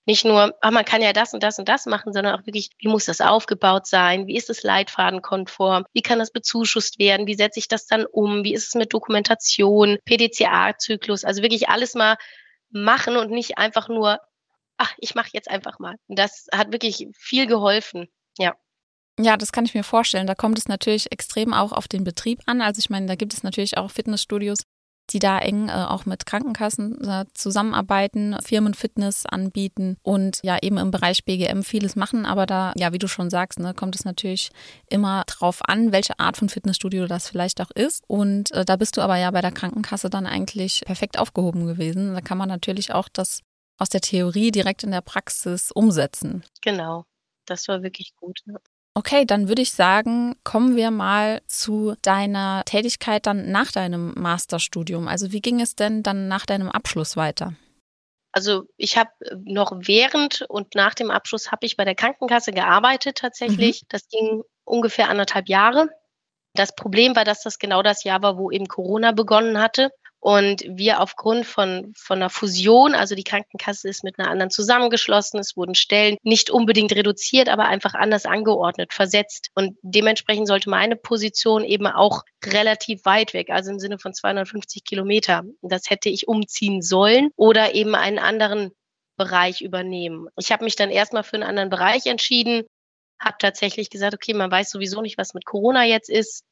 nicht 0.09 0.25
nur, 0.25 0.55
ach, 0.61 0.71
man 0.71 0.85
kann 0.85 1.03
ja 1.03 1.13
das 1.13 1.35
und 1.35 1.43
das 1.43 1.59
und 1.59 1.69
das 1.69 1.85
machen, 1.85 2.13
sondern 2.13 2.33
auch 2.33 2.47
wirklich, 2.47 2.71
wie 2.79 2.87
muss 2.87 3.05
das 3.05 3.21
aufgebaut 3.21 3.85
sein? 3.85 4.25
Wie 4.25 4.35
ist 4.35 4.49
es 4.49 4.63
leitfadenkonform? 4.63 5.85
Wie 5.93 6.01
kann 6.01 6.17
das 6.17 6.31
bezuschusst 6.31 6.97
werden? 6.97 7.27
Wie 7.27 7.35
setze 7.35 7.59
ich 7.59 7.67
das 7.67 7.85
dann 7.85 8.07
um? 8.07 8.43
Wie 8.43 8.55
ist 8.55 8.69
es 8.69 8.73
mit 8.73 8.91
Dokumentation, 8.91 9.99
PDCA-Zyklus? 10.05 11.25
Also 11.25 11.43
wirklich 11.43 11.69
alles 11.69 11.93
mal 11.93 12.17
machen 12.71 13.17
und 13.17 13.29
nicht 13.29 13.59
einfach 13.59 13.87
nur, 13.87 14.19
ach, 14.77 14.95
ich 14.97 15.13
mache 15.13 15.29
jetzt 15.33 15.47
einfach 15.47 15.77
mal. 15.77 15.93
Das 16.07 16.47
hat 16.51 16.71
wirklich 16.71 17.07
viel 17.15 17.45
geholfen. 17.45 18.07
Ja. 18.39 18.55
Ja, 19.19 19.37
das 19.37 19.51
kann 19.51 19.65
ich 19.65 19.75
mir 19.75 19.83
vorstellen. 19.83 20.25
Da 20.25 20.33
kommt 20.33 20.57
es 20.57 20.67
natürlich 20.67 21.11
extrem 21.11 21.53
auch 21.53 21.71
auf 21.71 21.87
den 21.87 22.03
Betrieb 22.03 22.41
an. 22.47 22.63
Also 22.63 22.79
ich 22.79 22.89
meine, 22.89 23.05
da 23.05 23.13
gibt 23.13 23.35
es 23.35 23.43
natürlich 23.43 23.77
auch 23.77 23.91
Fitnessstudios, 23.91 24.63
die 25.09 25.19
da 25.19 25.39
eng 25.39 25.69
äh, 25.69 25.71
auch 25.71 26.05
mit 26.05 26.25
Krankenkassen 26.25 27.07
äh, 27.07 27.25
zusammenarbeiten, 27.33 28.37
Firmenfitness 28.41 29.25
anbieten 29.25 29.97
und 30.03 30.39
ja 30.43 30.57
eben 30.61 30.77
im 30.77 30.91
Bereich 30.91 31.25
BGM 31.25 31.63
vieles 31.63 31.95
machen. 31.95 32.25
Aber 32.25 32.45
da, 32.45 32.73
ja, 32.75 32.93
wie 32.93 32.99
du 32.99 33.07
schon 33.07 33.29
sagst, 33.29 33.59
ne, 33.59 33.73
kommt 33.73 33.95
es 33.95 34.05
natürlich 34.05 34.51
immer 34.87 35.23
drauf 35.27 35.61
an, 35.67 35.91
welche 35.91 36.19
Art 36.19 36.37
von 36.37 36.49
Fitnessstudio 36.49 37.07
das 37.07 37.27
vielleicht 37.27 37.61
auch 37.61 37.71
ist. 37.71 38.03
Und 38.07 38.51
äh, 38.51 38.65
da 38.65 38.75
bist 38.75 38.97
du 38.97 39.01
aber 39.01 39.17
ja 39.17 39.31
bei 39.31 39.41
der 39.41 39.51
Krankenkasse 39.51 40.09
dann 40.09 40.25
eigentlich 40.25 40.83
perfekt 40.85 41.17
aufgehoben 41.17 41.65
gewesen. 41.65 42.13
Da 42.13 42.21
kann 42.21 42.37
man 42.37 42.49
natürlich 42.49 42.93
auch 42.93 43.09
das 43.09 43.41
aus 43.77 43.89
der 43.89 44.01
Theorie 44.01 44.51
direkt 44.51 44.83
in 44.83 44.91
der 44.91 45.01
Praxis 45.01 45.71
umsetzen. 45.71 46.43
Genau, 46.61 47.05
das 47.45 47.67
war 47.67 47.81
wirklich 47.81 48.13
gut. 48.15 48.39
Ne? 48.45 48.59
Okay, 48.99 49.23
dann 49.23 49.47
würde 49.47 49.61
ich 49.61 49.71
sagen, 49.71 50.35
kommen 50.43 50.75
wir 50.75 50.91
mal 50.91 51.41
zu 51.47 51.95
deiner 52.01 52.63
Tätigkeit 52.65 53.25
dann 53.27 53.49
nach 53.49 53.71
deinem 53.71 54.13
Masterstudium. 54.17 55.07
Also 55.07 55.31
wie 55.31 55.39
ging 55.39 55.61
es 55.61 55.77
denn 55.77 56.03
dann 56.03 56.27
nach 56.27 56.45
deinem 56.45 56.69
Abschluss 56.69 57.15
weiter? 57.15 57.53
Also 58.33 58.63
ich 58.75 58.97
habe 58.97 59.11
noch 59.45 59.71
während 59.73 60.41
und 60.49 60.75
nach 60.75 60.95
dem 60.95 61.11
Abschluss 61.11 61.49
habe 61.49 61.65
ich 61.65 61.77
bei 61.77 61.85
der 61.85 61.95
Krankenkasse 61.95 62.51
gearbeitet 62.51 63.19
tatsächlich. 63.19 63.83
Mhm. 63.83 63.85
Das 63.87 64.09
ging 64.09 64.43
ungefähr 64.65 65.09
anderthalb 65.09 65.47
Jahre. 65.47 65.87
Das 66.53 66.75
Problem 66.75 67.15
war, 67.15 67.23
dass 67.23 67.41
das 67.41 67.57
genau 67.57 67.81
das 67.81 68.03
Jahr 68.03 68.21
war, 68.21 68.37
wo 68.37 68.51
eben 68.51 68.67
Corona 68.67 69.13
begonnen 69.13 69.61
hatte. 69.61 69.91
Und 70.21 70.63
wir 70.67 71.01
aufgrund 71.01 71.45
von, 71.45 71.93
von 71.95 72.17
einer 72.17 72.29
Fusion, 72.29 72.93
also 72.93 73.15
die 73.15 73.23
Krankenkasse 73.23 73.87
ist 73.87 74.03
mit 74.03 74.19
einer 74.19 74.29
anderen 74.29 74.51
zusammengeschlossen, 74.51 75.39
es 75.39 75.55
wurden 75.55 75.75
Stellen 75.75 76.17
nicht 76.23 76.49
unbedingt 76.49 76.93
reduziert, 76.93 77.47
aber 77.47 77.65
einfach 77.65 77.93
anders 77.93 78.25
angeordnet, 78.25 78.93
versetzt. 78.93 79.49
Und 79.55 79.77
dementsprechend 79.81 80.47
sollte 80.47 80.69
meine 80.69 80.97
Position 80.97 81.63
eben 81.63 81.87
auch 81.87 82.23
relativ 82.45 83.05
weit 83.05 83.33
weg, 83.33 83.49
also 83.49 83.71
im 83.71 83.79
Sinne 83.79 83.97
von 83.97 84.13
250 84.13 84.83
Kilometer. 84.83 85.43
Das 85.61 85.89
hätte 85.89 86.09
ich 86.09 86.27
umziehen 86.27 86.81
sollen 86.81 87.29
oder 87.37 87.75
eben 87.75 87.95
einen 87.95 88.19
anderen 88.19 88.71
Bereich 89.17 89.61
übernehmen. 89.61 90.27
Ich 90.37 90.51
habe 90.51 90.63
mich 90.63 90.75
dann 90.75 90.89
erstmal 90.89 91.23
für 91.23 91.35
einen 91.35 91.43
anderen 91.43 91.69
Bereich 91.69 92.05
entschieden, 92.07 92.63
habe 93.19 93.35
tatsächlich 93.39 93.89
gesagt, 93.89 94.13
okay, 94.13 94.33
man 94.33 94.49
weiß 94.51 94.69
sowieso 94.69 95.01
nicht, 95.01 95.17
was 95.17 95.33
mit 95.33 95.45
Corona 95.45 95.83
jetzt 95.85 96.09
ist. 96.09 96.43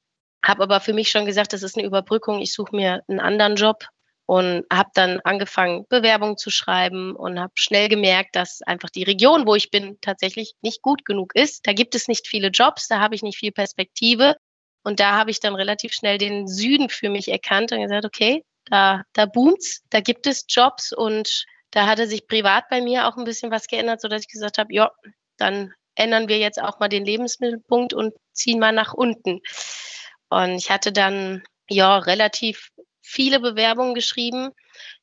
Habe 0.44 0.64
aber 0.64 0.80
für 0.80 0.94
mich 0.94 1.10
schon 1.10 1.26
gesagt, 1.26 1.54
das 1.54 1.64
ist 1.64 1.78
eine 1.78 1.86
Überbrückung. 1.86 2.40
Ich 2.40 2.54
suche 2.54 2.76
mir 2.76 3.04
einen 3.08 3.20
anderen 3.20 3.56
Job 3.56 3.86
und 4.26 4.66
habe 4.72 4.90
dann 4.94 5.20
angefangen, 5.24 5.86
Bewerbungen 5.90 6.38
zu 6.38 6.50
schreiben 6.50 7.16
und 7.16 7.40
habe 7.40 7.54
schnell 7.56 7.88
gemerkt, 7.88 8.36
dass 8.36 8.62
einfach 8.62 8.90
die 8.90 9.04
Region, 9.04 9.48
wo 9.48 9.56
ich 9.56 9.72
bin, 9.72 9.98
tatsächlich 10.02 10.54
nicht 10.62 10.82
gut 10.82 11.06
genug 11.06 11.34
ist. 11.34 11.66
Da 11.66 11.74
gibt 11.74 11.96
es 11.96 12.08
nicht 12.08 12.28
viele 12.28 12.50
Jobs, 12.50 12.88
da 12.88 13.00
habe 13.00 13.16
ich 13.16 13.24
nicht 13.24 13.38
viel 13.38 13.54
Perspektive. 13.54 14.36
Und 14.84 15.00
da 15.00 15.14
habe 15.14 15.32
ich 15.32 15.40
dann 15.40 15.56
relativ 15.56 15.94
schnell 15.94 16.18
den 16.18 16.48
Süden 16.48 16.90
für 16.90 17.10
mich 17.10 17.30
erkannt 17.30 17.72
und 17.72 17.82
gesagt, 17.82 18.06
okay, 18.06 18.44
da, 18.66 19.04
da 19.14 19.26
boomt's, 19.26 19.82
da 19.90 20.02
gibt 20.02 20.28
es 20.28 20.46
Jobs 20.48 20.92
und 20.92 21.46
da 21.72 21.88
hatte 21.88 22.08
sich 22.08 22.28
privat 22.28 22.70
bei 22.70 22.82
mir 22.82 23.08
auch 23.08 23.18
ein 23.18 23.24
bisschen 23.24 23.52
was 23.52 23.68
geändert, 23.68 24.02
sodass 24.02 24.22
ich 24.22 24.30
gesagt 24.30 24.58
habe, 24.58 24.74
ja, 24.74 24.92
dann 25.38 25.74
ändern 25.96 26.28
wir 26.28 26.38
jetzt 26.38 26.62
auch 26.62 26.80
mal 26.80 26.90
den 26.90 27.06
Lebensmittelpunkt 27.06 27.94
und 27.94 28.14
ziehen 28.34 28.60
mal 28.60 28.72
nach 28.72 28.94
unten. 28.94 29.42
Und 30.30 30.56
ich 30.56 30.70
hatte 30.70 30.92
dann 30.92 31.44
ja 31.70 31.98
relativ 31.98 32.70
viele 33.02 33.40
Bewerbungen 33.40 33.96
geschrieben. 33.96 34.52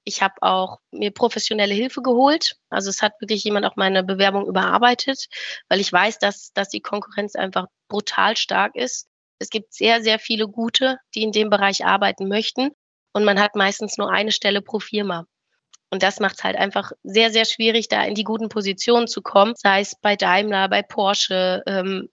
Ich 0.04 0.22
habe 0.22 0.34
auch 0.42 0.78
mir 0.90 1.10
professionelle 1.10 1.74
Hilfe 1.74 2.02
geholt. 2.02 2.56
Also 2.68 2.90
es 2.90 3.00
hat 3.00 3.14
wirklich 3.20 3.42
jemand 3.44 3.64
auch 3.64 3.76
meine 3.76 4.04
Bewerbung 4.04 4.46
überarbeitet, 4.46 5.26
weil 5.68 5.80
ich 5.80 5.90
weiß, 5.90 6.18
dass, 6.18 6.52
dass 6.52 6.68
die 6.68 6.82
Konkurrenz 6.82 7.34
einfach 7.34 7.66
brutal 7.88 8.36
stark 8.36 8.76
ist. 8.76 9.08
Es 9.38 9.48
gibt 9.48 9.72
sehr, 9.72 10.02
sehr 10.02 10.18
viele 10.18 10.46
gute, 10.46 10.98
die 11.14 11.22
in 11.22 11.32
dem 11.32 11.50
Bereich 11.50 11.84
arbeiten 11.84 12.28
möchten. 12.28 12.70
Und 13.12 13.24
man 13.24 13.40
hat 13.40 13.56
meistens 13.56 13.96
nur 13.96 14.10
eine 14.10 14.32
Stelle 14.32 14.60
pro 14.60 14.80
Firma. 14.80 15.26
Und 15.90 16.02
das 16.02 16.20
macht 16.20 16.36
es 16.36 16.44
halt 16.44 16.56
einfach 16.56 16.92
sehr, 17.04 17.30
sehr 17.30 17.44
schwierig, 17.44 17.88
da 17.88 18.02
in 18.02 18.14
die 18.14 18.24
guten 18.24 18.48
Positionen 18.48 19.06
zu 19.06 19.22
kommen, 19.22 19.54
sei 19.56 19.80
es 19.80 19.94
bei 20.00 20.16
Daimler, 20.16 20.68
bei 20.68 20.82
Porsche, 20.82 21.62
ähm, 21.66 22.08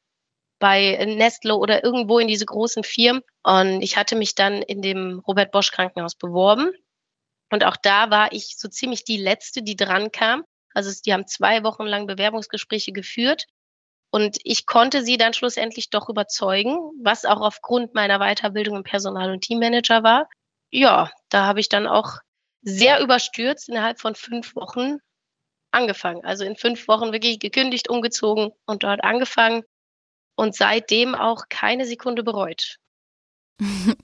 bei 0.61 1.03
Nestle 1.17 1.55
oder 1.57 1.83
irgendwo 1.83 2.19
in 2.19 2.29
diese 2.29 2.45
großen 2.45 2.83
Firmen. 2.83 3.23
Und 3.43 3.81
ich 3.81 3.97
hatte 3.97 4.15
mich 4.15 4.35
dann 4.35 4.61
in 4.61 4.81
dem 4.81 5.19
Robert 5.27 5.51
Bosch 5.51 5.71
Krankenhaus 5.71 6.15
beworben. 6.15 6.71
Und 7.51 7.65
auch 7.65 7.75
da 7.75 8.11
war 8.11 8.31
ich 8.31 8.57
so 8.57 8.69
ziemlich 8.69 9.03
die 9.03 9.17
Letzte, 9.17 9.63
die 9.63 9.75
dran 9.75 10.11
kam. 10.11 10.45
Also 10.73 10.91
die 11.03 11.11
haben 11.11 11.27
zwei 11.27 11.63
Wochen 11.63 11.83
lang 11.83 12.07
Bewerbungsgespräche 12.07 12.93
geführt. 12.93 13.45
Und 14.11 14.37
ich 14.43 14.67
konnte 14.67 15.03
sie 15.03 15.17
dann 15.17 15.33
schlussendlich 15.33 15.89
doch 15.89 16.07
überzeugen, 16.09 16.77
was 17.01 17.25
auch 17.25 17.41
aufgrund 17.41 17.95
meiner 17.95 18.19
Weiterbildung 18.19 18.77
im 18.77 18.83
Personal- 18.83 19.31
und 19.31 19.41
Teammanager 19.41 20.03
war. 20.03 20.29
Ja, 20.69 21.11
da 21.29 21.45
habe 21.45 21.59
ich 21.59 21.69
dann 21.69 21.87
auch 21.87 22.19
sehr 22.61 23.01
überstürzt 23.01 23.67
innerhalb 23.67 23.99
von 23.99 24.13
fünf 24.13 24.55
Wochen 24.55 24.97
angefangen. 25.71 26.23
Also 26.23 26.45
in 26.45 26.55
fünf 26.55 26.87
Wochen 26.87 27.13
wirklich 27.13 27.39
gekündigt, 27.39 27.89
umgezogen 27.89 28.51
und 28.65 28.83
dort 28.83 29.03
angefangen 29.03 29.63
und 30.41 30.55
seitdem 30.55 31.13
auch 31.13 31.43
keine 31.49 31.85
Sekunde 31.85 32.23
bereut. 32.23 32.77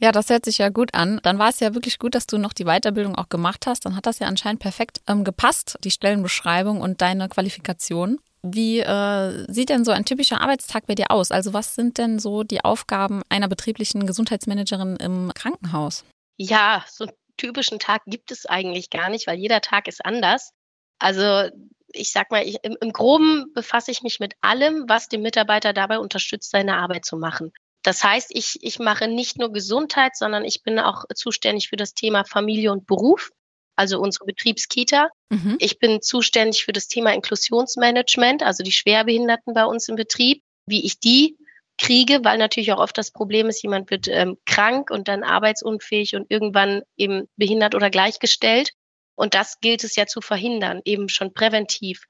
Ja, 0.00 0.10
das 0.10 0.28
hört 0.28 0.44
sich 0.44 0.58
ja 0.58 0.70
gut 0.70 0.92
an. 0.92 1.20
Dann 1.22 1.38
war 1.38 1.48
es 1.48 1.60
ja 1.60 1.72
wirklich 1.72 2.00
gut, 2.00 2.16
dass 2.16 2.26
du 2.26 2.36
noch 2.36 2.52
die 2.52 2.64
Weiterbildung 2.64 3.14
auch 3.14 3.28
gemacht 3.28 3.64
hast. 3.66 3.86
Dann 3.86 3.94
hat 3.94 4.06
das 4.06 4.18
ja 4.18 4.26
anscheinend 4.26 4.60
perfekt 4.60 5.00
ähm, 5.06 5.22
gepasst, 5.22 5.78
die 5.84 5.92
Stellenbeschreibung 5.92 6.80
und 6.80 7.00
deine 7.00 7.28
Qualifikation. 7.28 8.18
Wie 8.42 8.80
äh, 8.80 9.46
sieht 9.50 9.68
denn 9.70 9.84
so 9.84 9.92
ein 9.92 10.04
typischer 10.04 10.40
Arbeitstag 10.40 10.88
bei 10.88 10.96
dir 10.96 11.12
aus? 11.12 11.30
Also 11.30 11.54
was 11.54 11.76
sind 11.76 11.96
denn 11.96 12.18
so 12.18 12.42
die 12.42 12.64
Aufgaben 12.64 13.22
einer 13.28 13.48
betrieblichen 13.48 14.04
Gesundheitsmanagerin 14.04 14.96
im 14.96 15.32
Krankenhaus? 15.32 16.04
Ja, 16.36 16.84
so 16.88 17.04
einen 17.04 17.14
typischen 17.38 17.78
Tag 17.78 18.02
gibt 18.06 18.32
es 18.32 18.46
eigentlich 18.46 18.90
gar 18.90 19.08
nicht, 19.10 19.28
weil 19.28 19.38
jeder 19.38 19.60
Tag 19.60 19.86
ist 19.86 20.04
anders. 20.04 20.50
Also 20.98 21.48
ich 21.94 22.12
sag 22.12 22.30
mal, 22.30 22.46
ich, 22.46 22.58
im, 22.62 22.76
im 22.80 22.92
Groben 22.92 23.52
befasse 23.54 23.90
ich 23.90 24.02
mich 24.02 24.20
mit 24.20 24.34
allem, 24.40 24.84
was 24.88 25.08
den 25.08 25.22
Mitarbeiter 25.22 25.72
dabei 25.72 25.98
unterstützt, 25.98 26.50
seine 26.50 26.76
Arbeit 26.76 27.04
zu 27.04 27.16
machen. 27.16 27.52
Das 27.82 28.02
heißt, 28.02 28.30
ich, 28.32 28.58
ich 28.62 28.78
mache 28.78 29.08
nicht 29.08 29.38
nur 29.38 29.52
Gesundheit, 29.52 30.16
sondern 30.16 30.44
ich 30.44 30.62
bin 30.62 30.78
auch 30.78 31.04
zuständig 31.14 31.68
für 31.68 31.76
das 31.76 31.92
Thema 31.92 32.24
Familie 32.24 32.72
und 32.72 32.86
Beruf, 32.86 33.30
also 33.76 34.00
unsere 34.00 34.24
Betriebskita. 34.24 35.08
Mhm. 35.28 35.56
Ich 35.60 35.78
bin 35.78 36.00
zuständig 36.00 36.64
für 36.64 36.72
das 36.72 36.88
Thema 36.88 37.12
Inklusionsmanagement, 37.12 38.42
also 38.42 38.64
die 38.64 38.72
Schwerbehinderten 38.72 39.52
bei 39.52 39.64
uns 39.64 39.88
im 39.88 39.96
Betrieb, 39.96 40.42
wie 40.66 40.84
ich 40.84 40.98
die 40.98 41.36
kriege, 41.76 42.20
weil 42.22 42.38
natürlich 42.38 42.72
auch 42.72 42.78
oft 42.78 42.96
das 42.96 43.10
Problem 43.10 43.48
ist, 43.48 43.62
jemand 43.62 43.90
wird 43.90 44.08
ähm, 44.08 44.38
krank 44.46 44.90
und 44.90 45.08
dann 45.08 45.22
arbeitsunfähig 45.22 46.14
und 46.14 46.30
irgendwann 46.30 46.82
eben 46.96 47.28
behindert 47.36 47.74
oder 47.74 47.90
gleichgestellt. 47.90 48.72
Und 49.16 49.34
das 49.34 49.60
gilt 49.60 49.84
es 49.84 49.96
ja 49.96 50.06
zu 50.06 50.20
verhindern, 50.20 50.80
eben 50.84 51.08
schon 51.08 51.32
präventiv. 51.32 52.04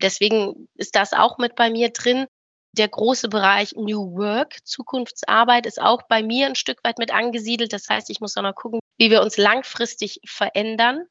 Deswegen 0.00 0.68
ist 0.74 0.94
das 0.94 1.12
auch 1.12 1.38
mit 1.38 1.56
bei 1.56 1.70
mir 1.70 1.90
drin. 1.90 2.26
Der 2.72 2.88
große 2.88 3.28
Bereich 3.28 3.72
New 3.72 4.16
Work, 4.16 4.64
Zukunftsarbeit, 4.64 5.66
ist 5.66 5.80
auch 5.80 6.02
bei 6.08 6.22
mir 6.22 6.46
ein 6.46 6.54
Stück 6.54 6.78
weit 6.84 6.98
mit 6.98 7.12
angesiedelt. 7.12 7.72
Das 7.72 7.88
heißt, 7.88 8.10
ich 8.10 8.20
muss 8.20 8.36
auch 8.36 8.42
noch 8.42 8.54
gucken, 8.54 8.80
wie 8.98 9.10
wir 9.10 9.22
uns 9.22 9.36
langfristig 9.36 10.20
verändern. 10.24 11.06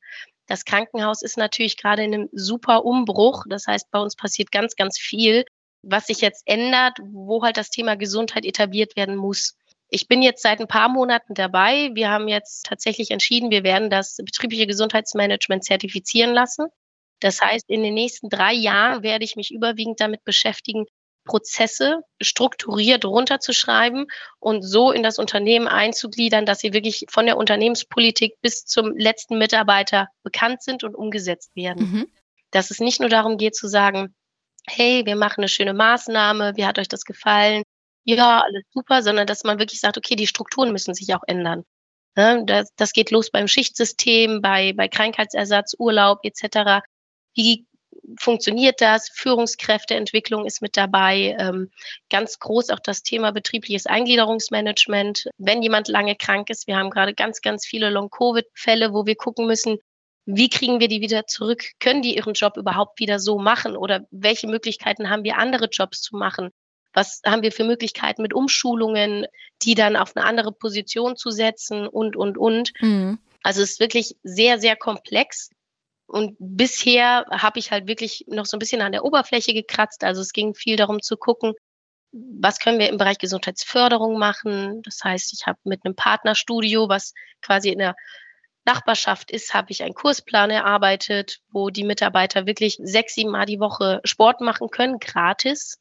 Das 0.46 0.64
Krankenhaus 0.64 1.22
ist 1.22 1.38
natürlich 1.38 1.76
gerade 1.78 2.04
in 2.04 2.14
einem 2.14 2.30
super 2.32 2.86
Umbruch. 2.86 3.44
Das 3.50 3.68
heißt, 3.68 3.92
bei 3.92 4.00
uns 4.00 4.16
passiert 4.16 4.52
ganz, 4.52 4.76
ganz 4.76 4.98
viel, 4.98 5.44
was 5.82 6.08
sich 6.08 6.22
jetzt 6.22 6.44
ändert, 6.46 7.00
wo 7.02 7.44
halt 7.44 7.58
das 7.58 7.70
Thema 7.70 7.96
Gesundheit 7.96 8.46
etabliert 8.46 8.96
werden 8.96 9.18
muss. 9.18 9.58
Ich 9.90 10.08
bin 10.08 10.22
jetzt 10.22 10.42
seit 10.42 10.60
ein 10.60 10.68
paar 10.68 10.90
Monaten 10.90 11.34
dabei. 11.34 11.92
Wir 11.94 12.10
haben 12.10 12.28
jetzt 12.28 12.66
tatsächlich 12.66 13.12
entschieden, 13.12 13.52
wir 13.52 13.64
werden 13.64 13.90
das 13.90 14.18
betriebliche 14.18 14.68
Gesundheitsmanagement 14.68 15.64
zertifizieren 15.64 16.34
lassen. 16.34 16.68
Das 17.20 17.42
heißt, 17.42 17.70
in 17.70 17.84
den 17.84 17.94
nächsten 17.94 18.30
drei 18.30 18.54
Jahren 18.54 19.02
werde 19.02 19.26
ich 19.26 19.36
mich 19.36 19.52
überwiegend 19.52 20.00
damit 20.00 20.24
beschäftigen, 20.24 20.86
Prozesse 21.28 22.00
strukturiert 22.22 23.06
runterzuschreiben 23.06 24.08
und 24.40 24.64
so 24.64 24.92
in 24.92 25.04
das 25.04 25.20
Unternehmen 25.20 25.68
einzugliedern, 25.68 26.46
dass 26.46 26.60
sie 26.60 26.74
wirklich 26.74 27.06
von 27.10 27.28
der 27.28 27.38
Unternehmenspolitik 27.38 28.42
bis 28.42 28.66
zum 28.66 28.98
letzten 28.98 29.38
Mitarbeiter 29.38 30.08
bekannt 30.24 30.64
sind 30.64 30.84
und 30.84 30.96
umgesetzt 30.96 31.56
werden. 31.56 31.92
Mhm. 31.92 32.08
Dass 32.52 32.72
es 32.72 32.80
nicht 32.80 33.00
nur 33.00 33.10
darum 33.10 33.38
geht 33.38 33.56
zu 33.56 33.68
sagen, 33.68 34.16
hey, 34.68 35.06
wir 35.06 35.16
machen 35.16 35.42
eine 35.42 35.50
schöne 35.50 35.74
Maßnahme, 35.74 36.54
wie 36.56 36.66
hat 36.66 36.80
euch 36.80 36.88
das 36.88 37.04
gefallen? 37.04 37.64
Ja, 38.16 38.42
alles 38.42 38.64
super, 38.72 39.04
sondern 39.04 39.28
dass 39.28 39.44
man 39.44 39.60
wirklich 39.60 39.82
sagt, 39.82 39.98
okay, 39.98 40.16
die 40.16 40.28
Strukturen 40.28 40.72
müssen 40.72 40.94
sich 40.94 41.14
auch 41.14 41.24
ändern. 41.28 41.64
Ja, 42.16 42.42
das, 42.42 42.74
das 42.76 42.94
geht 42.94 43.12
los 43.12 43.30
beim 43.30 43.48
Schichtsystem, 43.48 44.42
bei, 44.42 44.74
bei 44.74 44.88
Krankheitsersatz, 44.88 45.76
Urlaub 45.78 46.20
etc. 46.24 46.84
Wie 47.36 47.68
funktioniert 48.20 48.82
das? 48.82 49.10
Führungskräfteentwicklung 49.10 50.46
ist 50.46 50.62
mit 50.62 50.78
dabei. 50.78 51.36
Ähm, 51.38 51.70
ganz 52.10 52.40
groß 52.40 52.70
auch 52.70 52.80
das 52.80 53.04
Thema 53.04 53.32
betriebliches 53.32 53.86
Eingliederungsmanagement. 53.86 55.30
Wenn 55.38 55.62
jemand 55.62 55.90
lange 55.90 56.16
krank 56.16 56.50
ist, 56.50 56.66
wir 56.68 56.78
haben 56.78 56.90
gerade 56.90 57.14
ganz, 57.14 57.42
ganz 57.42 57.66
viele 57.66 57.90
Long-Covid-Fälle, 57.90 58.94
wo 58.94 59.06
wir 59.06 59.16
gucken 59.16 59.48
müssen, 59.48 59.78
wie 60.26 60.50
kriegen 60.50 60.80
wir 60.80 60.88
die 60.88 61.02
wieder 61.02 61.28
zurück? 61.28 61.64
Können 61.80 62.02
die 62.02 62.16
ihren 62.16 62.34
Job 62.34 62.58
überhaupt 62.58 63.00
wieder 63.00 63.20
so 63.20 63.38
machen? 63.38 63.76
Oder 63.76 64.06
welche 64.12 64.48
Möglichkeiten 64.48 65.10
haben 65.10 65.24
wir, 65.24 65.38
andere 65.38 65.68
Jobs 65.72 66.02
zu 66.02 66.16
machen? 66.16 66.52
Was 66.98 67.22
haben 67.24 67.44
wir 67.44 67.52
für 67.52 67.64
Möglichkeiten 67.64 68.24
mit 68.24 68.34
Umschulungen, 68.34 69.28
die 69.62 69.76
dann 69.76 69.96
auf 69.96 70.16
eine 70.16 70.26
andere 70.26 70.52
Position 70.52 71.16
zu 71.16 71.30
setzen 71.30 71.86
und, 71.86 72.16
und, 72.16 72.40
und. 72.40 72.74
Mhm. 72.82 73.20
Also 73.44 73.62
es 73.62 73.74
ist 73.74 73.80
wirklich 73.80 74.16
sehr, 74.24 74.58
sehr 74.58 74.76
komplex. 74.76 75.52
Und 76.08 76.38
bisher 76.40 77.28
habe 77.30 77.60
ich 77.60 77.70
halt 77.70 77.88
wirklich 77.88 78.26
noch 78.28 78.48
so 78.48 78.58
ein 78.58 78.60
bisschen 78.60 78.82
an 78.82 78.94
der 78.94 79.06
Oberfläche 79.06 79.54
gekratzt. 79.54 80.04
Also 80.04 80.22
es 80.22 80.34
ging 80.34 80.56
viel 80.56 80.76
darum 80.76 81.00
zu 81.00 81.18
gucken, 81.18 81.54
was 82.12 82.58
können 82.58 82.80
wir 82.80 82.90
im 82.90 82.98
Bereich 82.98 83.20
Gesundheitsförderung 83.20 84.18
machen. 84.18 84.82
Das 84.82 85.04
heißt, 85.04 85.34
ich 85.34 85.46
habe 85.46 85.60
mit 85.66 85.86
einem 85.86 85.96
Partnerstudio, 85.96 86.90
was 86.90 87.14
quasi 87.44 87.70
in 87.70 87.78
der 87.78 87.96
Nachbarschaft 88.66 89.30
ist, 89.30 89.54
habe 89.54 89.70
ich 89.70 89.84
einen 89.84 89.94
Kursplan 89.94 90.50
erarbeitet, 90.50 91.42
wo 91.52 91.70
die 91.70 91.84
Mitarbeiter 91.84 92.48
wirklich 92.48 92.80
sechs, 92.82 93.14
sieben 93.14 93.30
Mal 93.30 93.46
die 93.46 93.60
Woche 93.60 94.02
Sport 94.04 94.42
machen 94.42 94.72
können, 94.72 94.98
gratis 94.98 95.78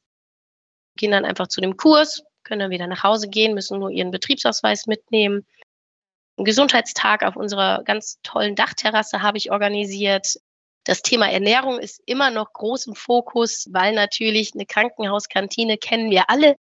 gehen 0.96 1.12
dann 1.12 1.24
einfach 1.24 1.48
zu 1.48 1.60
dem 1.60 1.76
Kurs, 1.76 2.22
können 2.44 2.60
dann 2.60 2.70
wieder 2.70 2.86
nach 2.86 3.02
Hause 3.02 3.28
gehen, 3.28 3.54
müssen 3.54 3.78
nur 3.78 3.90
ihren 3.90 4.10
Betriebsausweis 4.10 4.86
mitnehmen. 4.86 5.46
Einen 6.36 6.44
Gesundheitstag 6.44 7.22
auf 7.22 7.36
unserer 7.36 7.82
ganz 7.84 8.18
tollen 8.22 8.54
Dachterrasse 8.54 9.22
habe 9.22 9.38
ich 9.38 9.50
organisiert. 9.50 10.36
Das 10.84 11.02
Thema 11.02 11.30
Ernährung 11.30 11.78
ist 11.78 12.00
immer 12.06 12.30
noch 12.30 12.52
groß 12.52 12.86
im 12.86 12.94
Fokus, 12.94 13.66
weil 13.70 13.94
natürlich 13.94 14.52
eine 14.54 14.66
Krankenhauskantine 14.66 15.78
kennen 15.78 16.10
wir 16.10 16.30
alle 16.30 16.56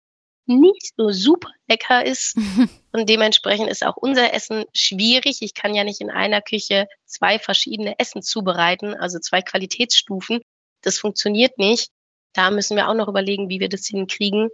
nicht 0.45 0.93
so 0.97 1.09
super 1.09 1.49
lecker 1.67 2.05
ist. 2.05 2.35
Und 2.91 3.09
dementsprechend 3.09 3.69
ist 3.69 3.85
auch 3.85 3.97
unser 3.97 4.33
Essen 4.33 4.65
schwierig. 4.73 5.41
Ich 5.41 5.53
kann 5.53 5.73
ja 5.73 5.83
nicht 5.83 6.01
in 6.01 6.09
einer 6.09 6.41
Küche 6.41 6.87
zwei 7.05 7.39
verschiedene 7.39 7.97
Essen 7.99 8.21
zubereiten, 8.21 8.93
also 8.93 9.19
zwei 9.19 9.41
Qualitätsstufen. 9.41 10.41
Das 10.81 10.99
funktioniert 10.99 11.57
nicht. 11.57 11.89
Da 12.33 12.51
müssen 12.51 12.75
wir 12.75 12.89
auch 12.89 12.95
noch 12.95 13.07
überlegen, 13.07 13.49
wie 13.49 13.59
wir 13.59 13.69
das 13.69 13.85
hinkriegen. 13.85 14.49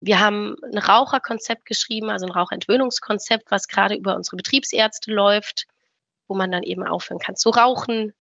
Wir 0.00 0.20
haben 0.20 0.56
ein 0.62 0.78
Raucherkonzept 0.78 1.64
geschrieben, 1.64 2.08
also 2.08 2.26
ein 2.26 2.32
Raucherentwöhnungskonzept, 2.32 3.50
was 3.50 3.66
gerade 3.66 3.96
über 3.96 4.14
unsere 4.14 4.36
Betriebsärzte 4.36 5.12
läuft, 5.12 5.66
wo 6.28 6.36
man 6.36 6.52
dann 6.52 6.62
eben 6.62 6.84
aufhören 6.84 7.18
kann 7.18 7.34
zu 7.34 7.50
rauchen, 7.50 8.12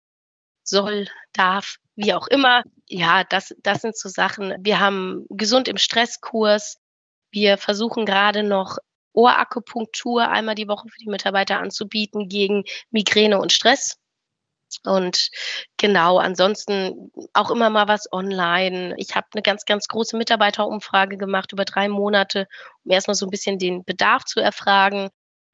soll, 0.63 1.08
darf, 1.34 1.78
wie 1.96 2.13
auch 2.13 2.28
immer. 2.28 2.63
Ja, 2.88 3.24
das, 3.24 3.56
das 3.62 3.82
sind 3.82 3.96
so 3.96 4.10
Sachen. 4.10 4.56
Wir 4.60 4.80
haben 4.80 5.26
gesund 5.30 5.67
im 5.67 5.78
Stresskurs. 5.78 6.78
Wir 7.32 7.58
versuchen 7.58 8.06
gerade 8.06 8.43
noch 8.43 8.78
Ohrakupunktur 9.13 10.28
einmal 10.28 10.56
die 10.56 10.67
Woche 10.67 10.88
für 10.89 11.00
die 11.00 11.10
Mitarbeiter 11.10 11.60
anzubieten 11.60 12.30
gegen 12.30 12.63
Migräne 12.91 13.39
und 13.39 13.52
Stress. 13.52 13.98
Und 14.84 15.30
genau, 15.77 16.17
ansonsten 16.17 17.12
auch 17.34 17.51
immer 17.51 17.69
mal 17.69 17.88
was 17.88 18.12
online. 18.12 18.95
Ich 18.97 19.15
habe 19.15 19.27
eine 19.34 19.41
ganz, 19.41 19.65
ganz 19.65 19.88
große 19.88 20.17
Mitarbeiterumfrage 20.17 21.17
gemacht 21.17 21.51
über 21.53 21.65
drei 21.65 21.88
Monate, 21.88 22.47
um 22.84 22.91
erstmal 22.91 23.15
so 23.15 23.25
ein 23.25 23.32
bisschen 23.32 23.60
den 23.60 23.84
Bedarf 23.84 24.25
zu 24.25 24.39
erfragen. 24.39 25.10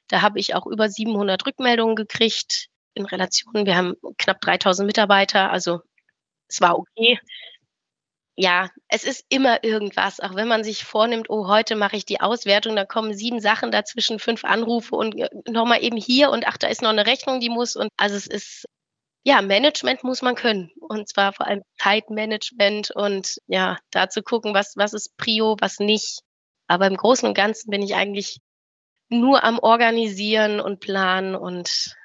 Da 0.08 0.22
habe 0.22 0.40
ich 0.40 0.56
auch 0.56 0.66
über 0.66 0.90
700 0.90 1.46
Rückmeldungen 1.46 1.96
gekriegt 1.96 2.68
in 2.94 3.06
Relation. 3.06 3.66
Wir 3.66 3.76
haben 3.76 3.96
knapp 4.18 4.42
3000 4.42 4.86
Mitarbeiter, 4.86 5.52
also 5.52 5.82
es 6.48 6.62
war 6.62 6.78
okay. 6.78 7.20
Ja, 8.36 8.70
es 8.88 9.04
ist 9.04 9.26
immer 9.30 9.64
irgendwas, 9.64 10.20
auch 10.20 10.34
wenn 10.34 10.48
man 10.48 10.64
sich 10.64 10.84
vornimmt, 10.86 11.30
oh, 11.30 11.48
heute 11.48 11.76
mache 11.76 11.98
ich 11.98 12.06
die 12.06 12.20
Auswertung, 12.20 12.76
da 12.76 12.84
kommen 12.84 13.14
sieben 13.14 13.40
Sachen 13.40 13.72
dazwischen, 13.72 14.18
fünf 14.18 14.44
Anrufe 14.44 14.96
und 14.96 15.16
äh, 15.20 15.30
nochmal 15.48 15.84
eben 15.84 15.98
hier 15.98 16.32
und 16.32 16.48
ach, 16.48 16.58
da 16.58 16.68
ist 16.68 16.82
noch 16.82 16.90
eine 16.90 17.06
Rechnung, 17.06 17.40
die 17.40 17.50
muss 17.50 17.76
und 17.76 17.90
also 17.96 18.16
es 18.16 18.26
ist 18.26 18.66
ja, 19.24 19.42
Management 19.42 20.04
muss 20.04 20.22
man 20.22 20.36
können. 20.36 20.72
Und 20.80 21.08
zwar 21.08 21.34
vor 21.34 21.48
allem 21.48 21.64
Zeitmanagement 21.80 22.92
und 22.92 23.38
ja, 23.48 23.78
da 23.92 24.10
zu 24.10 24.22
gucken, 24.22 24.54
was, 24.54 24.74
was 24.76 24.94
ist 24.94 25.16
Prio, 25.18 25.56
was 25.60 25.80
nicht. 25.80 26.20
Aber 26.68 26.88
im 26.88 26.98
Großen 26.98 27.28
und 27.28 27.34
Ganzen 27.34 27.70
bin 27.70 27.82
ich 27.82 27.96
eigentlich 27.96 28.40
nur 29.10 29.44
am 29.44 29.60
Organisieren 29.60 30.60
und 30.60 30.80
Planen 30.80 31.36
und 31.36 31.96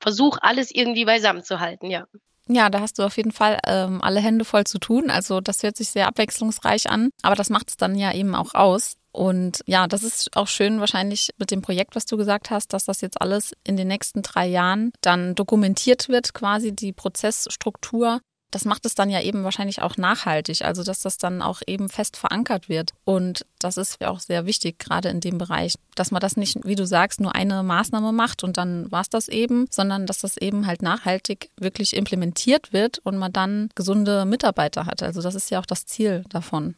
versuche 0.00 0.42
alles 0.42 0.70
irgendwie 0.70 1.04
beisammen 1.04 1.44
zu 1.44 1.60
halten, 1.60 1.90
ja. 1.90 2.06
Ja, 2.48 2.68
da 2.68 2.80
hast 2.80 2.98
du 2.98 3.02
auf 3.02 3.16
jeden 3.16 3.32
Fall 3.32 3.58
ähm, 3.66 4.02
alle 4.02 4.20
Hände 4.20 4.44
voll 4.44 4.64
zu 4.64 4.78
tun. 4.78 5.10
Also 5.10 5.40
das 5.40 5.62
hört 5.62 5.76
sich 5.76 5.88
sehr 5.88 6.08
abwechslungsreich 6.08 6.90
an, 6.90 7.10
aber 7.22 7.36
das 7.36 7.48
macht 7.48 7.70
es 7.70 7.76
dann 7.76 7.96
ja 7.96 8.12
eben 8.12 8.34
auch 8.34 8.54
aus. 8.54 8.94
Und 9.12 9.60
ja, 9.66 9.86
das 9.86 10.02
ist 10.02 10.36
auch 10.36 10.48
schön 10.48 10.80
wahrscheinlich 10.80 11.30
mit 11.38 11.50
dem 11.50 11.62
Projekt, 11.62 11.94
was 11.94 12.04
du 12.04 12.16
gesagt 12.16 12.50
hast, 12.50 12.72
dass 12.72 12.84
das 12.84 13.00
jetzt 13.00 13.20
alles 13.20 13.52
in 13.62 13.76
den 13.76 13.88
nächsten 13.88 14.22
drei 14.22 14.46
Jahren 14.46 14.90
dann 15.00 15.34
dokumentiert 15.36 16.08
wird, 16.08 16.34
quasi 16.34 16.74
die 16.74 16.92
Prozessstruktur 16.92 18.20
das 18.50 18.64
macht 18.64 18.86
es 18.86 18.94
dann 18.94 19.10
ja 19.10 19.20
eben 19.20 19.42
wahrscheinlich 19.42 19.82
auch 19.82 19.96
nachhaltig, 19.96 20.62
also 20.62 20.84
dass 20.84 21.00
das 21.00 21.18
dann 21.18 21.42
auch 21.42 21.60
eben 21.66 21.88
fest 21.88 22.16
verankert 22.16 22.68
wird. 22.68 22.92
Und 23.04 23.44
das 23.58 23.76
ist 23.76 24.00
ja 24.00 24.10
auch 24.10 24.20
sehr 24.20 24.46
wichtig, 24.46 24.78
gerade 24.78 25.08
in 25.08 25.20
dem 25.20 25.38
Bereich, 25.38 25.74
dass 25.96 26.12
man 26.12 26.20
das 26.20 26.36
nicht, 26.36 26.64
wie 26.64 26.76
du 26.76 26.86
sagst, 26.86 27.20
nur 27.20 27.34
eine 27.34 27.62
Maßnahme 27.62 28.12
macht 28.12 28.44
und 28.44 28.56
dann 28.56 28.90
war 28.92 29.00
es 29.00 29.08
das 29.08 29.28
eben, 29.28 29.66
sondern 29.70 30.06
dass 30.06 30.20
das 30.20 30.36
eben 30.36 30.66
halt 30.66 30.82
nachhaltig 30.82 31.50
wirklich 31.58 31.96
implementiert 31.96 32.72
wird 32.72 32.98
und 32.98 33.16
man 33.18 33.32
dann 33.32 33.70
gesunde 33.74 34.24
Mitarbeiter 34.24 34.86
hat. 34.86 35.02
Also 35.02 35.20
das 35.20 35.34
ist 35.34 35.50
ja 35.50 35.58
auch 35.58 35.66
das 35.66 35.86
Ziel 35.86 36.24
davon. 36.28 36.76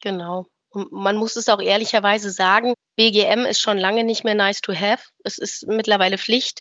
Genau. 0.00 0.46
Und 0.70 0.92
man 0.92 1.16
muss 1.16 1.36
es 1.36 1.48
auch 1.48 1.60
ehrlicherweise 1.60 2.30
sagen, 2.30 2.74
BGM 2.96 3.46
ist 3.46 3.60
schon 3.60 3.78
lange 3.78 4.04
nicht 4.04 4.24
mehr 4.24 4.34
nice 4.34 4.60
to 4.60 4.74
have. 4.74 5.02
Es 5.24 5.38
ist 5.38 5.66
mittlerweile 5.66 6.18
Pflicht. 6.18 6.60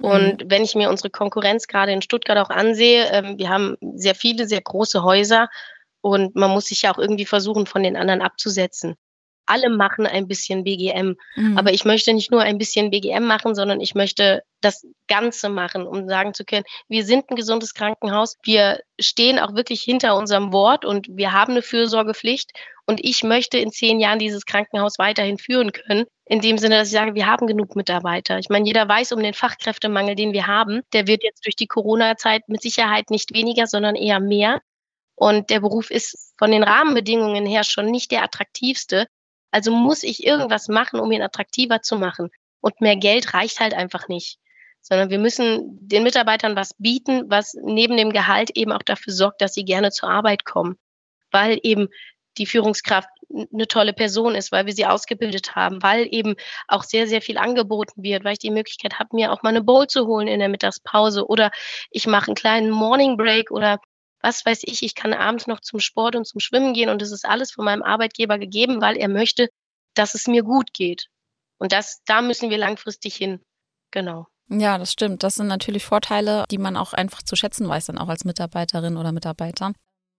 Und 0.00 0.44
mhm. 0.44 0.50
wenn 0.50 0.62
ich 0.62 0.74
mir 0.74 0.90
unsere 0.90 1.10
Konkurrenz 1.10 1.66
gerade 1.66 1.92
in 1.92 2.02
Stuttgart 2.02 2.38
auch 2.38 2.50
ansehe, 2.50 3.06
ähm, 3.10 3.38
wir 3.38 3.48
haben 3.48 3.76
sehr 3.94 4.14
viele, 4.14 4.46
sehr 4.46 4.60
große 4.60 5.02
Häuser 5.02 5.48
und 6.00 6.36
man 6.36 6.50
muss 6.50 6.66
sich 6.66 6.82
ja 6.82 6.94
auch 6.94 6.98
irgendwie 6.98 7.26
versuchen, 7.26 7.66
von 7.66 7.82
den 7.82 7.96
anderen 7.96 8.22
abzusetzen. 8.22 8.94
Alle 9.46 9.70
machen 9.70 10.06
ein 10.06 10.28
bisschen 10.28 10.62
BGM, 10.62 11.16
mhm. 11.34 11.58
aber 11.58 11.72
ich 11.72 11.84
möchte 11.84 12.12
nicht 12.12 12.30
nur 12.30 12.42
ein 12.42 12.58
bisschen 12.58 12.90
BGM 12.90 13.24
machen, 13.24 13.54
sondern 13.54 13.80
ich 13.80 13.94
möchte 13.94 14.42
das 14.60 14.86
Ganze 15.08 15.48
machen, 15.48 15.86
um 15.86 16.06
sagen 16.06 16.34
zu 16.34 16.44
können, 16.44 16.64
wir 16.88 17.04
sind 17.04 17.30
ein 17.30 17.36
gesundes 17.36 17.72
Krankenhaus, 17.72 18.36
wir 18.44 18.80
stehen 19.00 19.38
auch 19.38 19.54
wirklich 19.54 19.80
hinter 19.80 20.16
unserem 20.16 20.52
Wort 20.52 20.84
und 20.84 21.08
wir 21.10 21.32
haben 21.32 21.52
eine 21.52 21.62
Fürsorgepflicht 21.62 22.52
und 22.88 23.04
ich 23.04 23.22
möchte 23.22 23.58
in 23.58 23.70
zehn 23.70 24.00
Jahren 24.00 24.18
dieses 24.18 24.46
Krankenhaus 24.46 24.98
weiterhin 24.98 25.36
führen 25.36 25.72
können. 25.72 26.06
In 26.24 26.40
dem 26.40 26.56
Sinne, 26.56 26.76
dass 26.76 26.88
ich 26.88 26.94
sage, 26.94 27.14
wir 27.14 27.26
haben 27.26 27.46
genug 27.46 27.76
Mitarbeiter. 27.76 28.38
Ich 28.38 28.48
meine, 28.48 28.66
jeder 28.66 28.88
weiß 28.88 29.12
um 29.12 29.22
den 29.22 29.34
Fachkräftemangel, 29.34 30.14
den 30.14 30.32
wir 30.32 30.46
haben. 30.46 30.80
Der 30.94 31.06
wird 31.06 31.22
jetzt 31.22 31.44
durch 31.44 31.54
die 31.54 31.66
Corona-Zeit 31.66 32.48
mit 32.48 32.62
Sicherheit 32.62 33.10
nicht 33.10 33.34
weniger, 33.34 33.66
sondern 33.66 33.94
eher 33.94 34.20
mehr. 34.20 34.62
Und 35.16 35.50
der 35.50 35.60
Beruf 35.60 35.90
ist 35.90 36.32
von 36.38 36.50
den 36.50 36.62
Rahmenbedingungen 36.62 37.44
her 37.44 37.62
schon 37.62 37.90
nicht 37.90 38.10
der 38.10 38.22
attraktivste. 38.22 39.06
Also 39.50 39.70
muss 39.70 40.02
ich 40.02 40.24
irgendwas 40.24 40.68
machen, 40.68 40.98
um 40.98 41.12
ihn 41.12 41.20
attraktiver 41.20 41.82
zu 41.82 41.98
machen. 41.98 42.30
Und 42.62 42.80
mehr 42.80 42.96
Geld 42.96 43.34
reicht 43.34 43.60
halt 43.60 43.74
einfach 43.74 44.08
nicht. 44.08 44.38
Sondern 44.80 45.10
wir 45.10 45.18
müssen 45.18 45.78
den 45.86 46.04
Mitarbeitern 46.04 46.56
was 46.56 46.72
bieten, 46.78 47.24
was 47.28 47.54
neben 47.62 47.98
dem 47.98 48.12
Gehalt 48.14 48.48
eben 48.56 48.72
auch 48.72 48.82
dafür 48.82 49.12
sorgt, 49.12 49.42
dass 49.42 49.52
sie 49.52 49.66
gerne 49.66 49.90
zur 49.90 50.08
Arbeit 50.08 50.46
kommen. 50.46 50.78
Weil 51.30 51.60
eben 51.62 51.88
die 52.38 52.46
Führungskraft 52.46 53.08
eine 53.52 53.68
tolle 53.68 53.92
Person 53.92 54.34
ist, 54.34 54.52
weil 54.52 54.66
wir 54.66 54.72
sie 54.72 54.86
ausgebildet 54.86 55.54
haben, 55.54 55.82
weil 55.82 56.08
eben 56.10 56.34
auch 56.66 56.82
sehr, 56.82 57.06
sehr 57.06 57.20
viel 57.20 57.38
angeboten 57.38 58.02
wird, 58.02 58.24
weil 58.24 58.32
ich 58.32 58.38
die 58.38 58.50
Möglichkeit 58.50 58.98
habe, 58.98 59.14
mir 59.14 59.32
auch 59.32 59.42
mal 59.42 59.50
eine 59.50 59.62
Bowl 59.62 59.86
zu 59.86 60.06
holen 60.06 60.28
in 60.28 60.40
der 60.40 60.48
Mittagspause 60.48 61.26
oder 61.26 61.50
ich 61.90 62.06
mache 62.06 62.28
einen 62.28 62.36
kleinen 62.36 62.70
Morning 62.70 63.16
Break 63.16 63.50
oder 63.50 63.78
was 64.20 64.44
weiß 64.44 64.62
ich, 64.64 64.82
ich 64.82 64.94
kann 64.94 65.12
abends 65.12 65.46
noch 65.46 65.60
zum 65.60 65.78
Sport 65.78 66.16
und 66.16 66.26
zum 66.26 66.40
Schwimmen 66.40 66.74
gehen 66.74 66.88
und 66.88 67.02
das 67.02 67.12
ist 67.12 67.24
alles 67.24 67.52
von 67.52 67.64
meinem 67.64 67.82
Arbeitgeber 67.82 68.38
gegeben, 68.38 68.80
weil 68.80 68.96
er 68.96 69.08
möchte, 69.08 69.48
dass 69.94 70.14
es 70.14 70.26
mir 70.26 70.42
gut 70.42 70.72
geht. 70.72 71.06
Und 71.58 71.72
das, 71.72 72.02
da 72.06 72.22
müssen 72.22 72.50
wir 72.50 72.58
langfristig 72.58 73.14
hin. 73.14 73.40
Genau. 73.90 74.26
Ja, 74.48 74.78
das 74.78 74.92
stimmt. 74.92 75.22
Das 75.22 75.34
sind 75.34 75.46
natürlich 75.46 75.84
Vorteile, 75.84 76.44
die 76.50 76.58
man 76.58 76.76
auch 76.76 76.94
einfach 76.94 77.22
zu 77.22 77.36
schätzen 77.36 77.68
weiß, 77.68 77.86
dann 77.86 77.98
auch 77.98 78.08
als 78.08 78.24
Mitarbeiterin 78.24 78.96
oder 78.96 79.12
Mitarbeiter. 79.12 79.72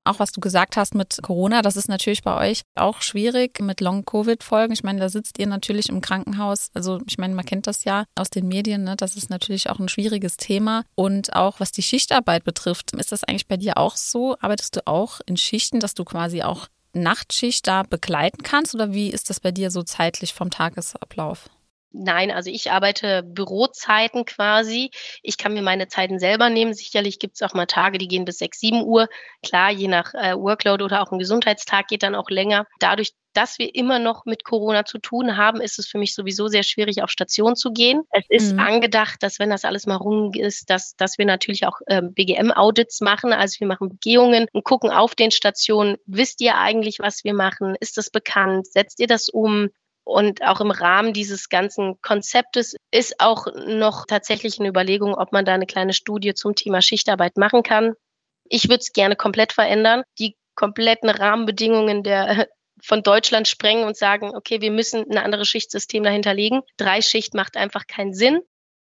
Auch 0.10 0.18
was 0.18 0.32
du 0.32 0.42
gesagt 0.42 0.76
hast 0.76 0.96
mit 0.96 1.20
Corona, 1.22 1.62
das 1.62 1.76
ist 1.76 1.88
natürlich 1.88 2.24
bei 2.24 2.36
euch 2.50 2.64
auch 2.74 3.04
schwierig 3.04 3.60
mit 3.62 3.80
Long-Covid-Folgen. 3.80 4.74
Ich 4.74 4.82
meine, 4.82 5.00
da 5.00 5.08
sitzt 5.08 5.38
ihr 5.38 5.46
natürlich 5.46 5.88
im 5.90 6.02
Krankenhaus. 6.02 6.72
Also 6.74 7.00
ich 7.08 7.20
meine, 7.20 7.36
man 7.36 7.46
kennt 7.46 7.68
das 7.68 7.84
ja 7.84 8.06
aus 8.16 8.32
den 8.32 8.48
Medien. 8.48 8.86
Ne? 8.86 8.96
Das 8.96 9.16
ist 9.16 9.30
natürlich 9.30 9.70
auch 9.70 9.78
ein 9.78 9.88
schwieriges 9.88 10.36
Thema. 10.36 10.84
Und 10.96 11.36
auch 11.36 11.60
was 11.60 11.72
die 11.72 11.84
Schichtarbeit 11.84 12.44
betrifft, 12.44 12.92
ist 12.94 13.12
das 13.12 13.24
eigentlich 13.24 13.48
bei 13.48 13.58
dir 13.58 13.78
auch 13.78 13.96
so? 13.98 14.36
Arbeitest 14.40 14.78
du 14.78 14.88
auch 14.88 15.22
in 15.28 15.38
Schichten, 15.38 15.80
dass 15.80 15.94
du 15.94 16.06
quasi 16.06 16.42
auch 16.42 16.70
Nachtschicht 16.94 17.68
da 17.68 17.84
begleiten 17.84 18.42
kannst? 18.42 18.74
Oder 18.74 18.92
wie 18.92 19.12
ist 19.12 19.30
das 19.30 19.40
bei 19.40 19.52
dir 19.52 19.70
so 19.70 19.84
zeitlich 19.84 20.34
vom 20.34 20.50
Tagesablauf? 20.50 21.52
Nein, 21.92 22.30
also 22.30 22.52
ich 22.52 22.72
arbeite 22.72 23.24
Bürozeiten 23.24 24.26
quasi. 24.26 24.92
Ich 25.24 25.38
kann 25.40 25.54
mir 25.54 25.64
meine 25.64 25.88
Zeiten 25.88 26.20
selber 26.20 26.50
nehmen. 26.50 26.74
Sicherlich 26.74 27.18
gibt 27.18 27.36
es 27.36 27.42
auch 27.42 27.56
mal 27.56 27.66
Tage, 27.66 27.98
die 27.98 28.08
gehen 28.08 28.26
bis 28.26 28.38
6, 28.38 28.60
7 28.60 28.84
Uhr. 28.84 29.08
Klar, 29.44 29.72
je 29.72 29.88
nach 29.88 30.14
äh, 30.14 30.36
Workload 30.36 30.84
oder 30.84 31.02
auch 31.02 31.12
ein 31.12 31.18
Gesundheitstag 31.18 31.88
geht 31.88 32.04
dann 32.04 32.14
auch 32.14 32.30
länger. 32.30 32.68
Dadurch, 32.80 33.14
dass 33.34 33.58
wir 33.58 33.74
immer 33.74 33.98
noch 33.98 34.26
mit 34.26 34.44
Corona 34.44 34.86
zu 34.86 35.00
tun 35.00 35.36
haben, 35.36 35.62
ist 35.62 35.80
es 35.80 35.88
für 35.88 35.98
mich 35.98 36.14
sowieso 36.14 36.48
sehr 36.48 36.62
schwierig, 36.62 37.02
auf 37.02 37.10
Station 37.10 37.56
zu 37.56 37.72
gehen. 37.72 38.04
Es 38.12 38.26
ist 38.30 38.54
mhm. 38.54 38.60
angedacht, 38.60 39.24
dass 39.24 39.40
wenn 39.40 39.50
das 39.50 39.66
alles 39.66 39.88
mal 39.88 39.96
rum 39.96 40.32
ist, 40.36 40.70
dass, 40.70 40.96
dass 40.96 41.18
wir 41.18 41.26
natürlich 41.26 41.66
auch 41.66 41.80
ähm, 41.88 42.14
BGM-Audits 42.14 43.02
machen. 43.02 43.34
Also 43.34 43.60
wir 43.62 43.68
machen 43.68 43.90
Begehungen 43.90 44.46
und 44.52 44.64
gucken 44.64 44.92
auf 44.92 45.16
den 45.16 45.32
Stationen, 45.32 45.98
wisst 46.06 46.40
ihr 46.42 46.56
eigentlich, 46.56 47.00
was 47.00 47.24
wir 47.24 47.34
machen? 47.34 47.76
Ist 47.80 47.98
das 47.98 48.12
bekannt? 48.12 48.68
Setzt 48.68 49.00
ihr 49.00 49.08
das 49.08 49.28
um? 49.28 49.70
Und 50.04 50.44
auch 50.44 50.60
im 50.60 50.72
Rahmen 50.72 51.14
dieses 51.14 51.50
ganzen 51.50 52.02
Konzeptes 52.02 52.76
ist 52.92 53.20
auch 53.20 53.46
noch 53.68 54.06
tatsächlich 54.08 54.60
eine 54.60 54.70
Überlegung, 54.70 55.14
ob 55.14 55.32
man 55.32 55.46
da 55.46 55.54
eine 55.54 55.68
kleine 55.68 55.94
Studie 55.94 56.34
zum 56.34 56.56
Thema 56.56 56.82
Schichtarbeit 56.82 57.38
machen 57.38 57.62
kann. 57.64 57.94
Ich 58.46 58.66
würde 58.66 58.80
es 58.80 58.92
gerne 58.92 59.16
komplett 59.16 59.54
verändern, 59.54 60.04
die 60.18 60.36
kompletten 60.56 61.10
Rahmenbedingungen 61.10 62.04
der 62.04 62.48
von 62.82 63.04
Deutschland 63.04 63.48
sprengen 63.48 63.86
und 63.86 63.98
sagen, 63.98 64.36
okay, 64.36 64.62
wir 64.62 64.72
müssen 64.72 65.10
ein 65.10 65.18
anderes 65.18 65.48
Schichtsystem 65.48 66.04
dahinter 66.04 66.34
legen. 66.34 66.62
Drei 66.78 67.02
Schicht 67.02 67.34
macht 67.34 67.58
einfach 67.58 67.88
keinen 67.88 68.14
Sinn. 68.14 68.40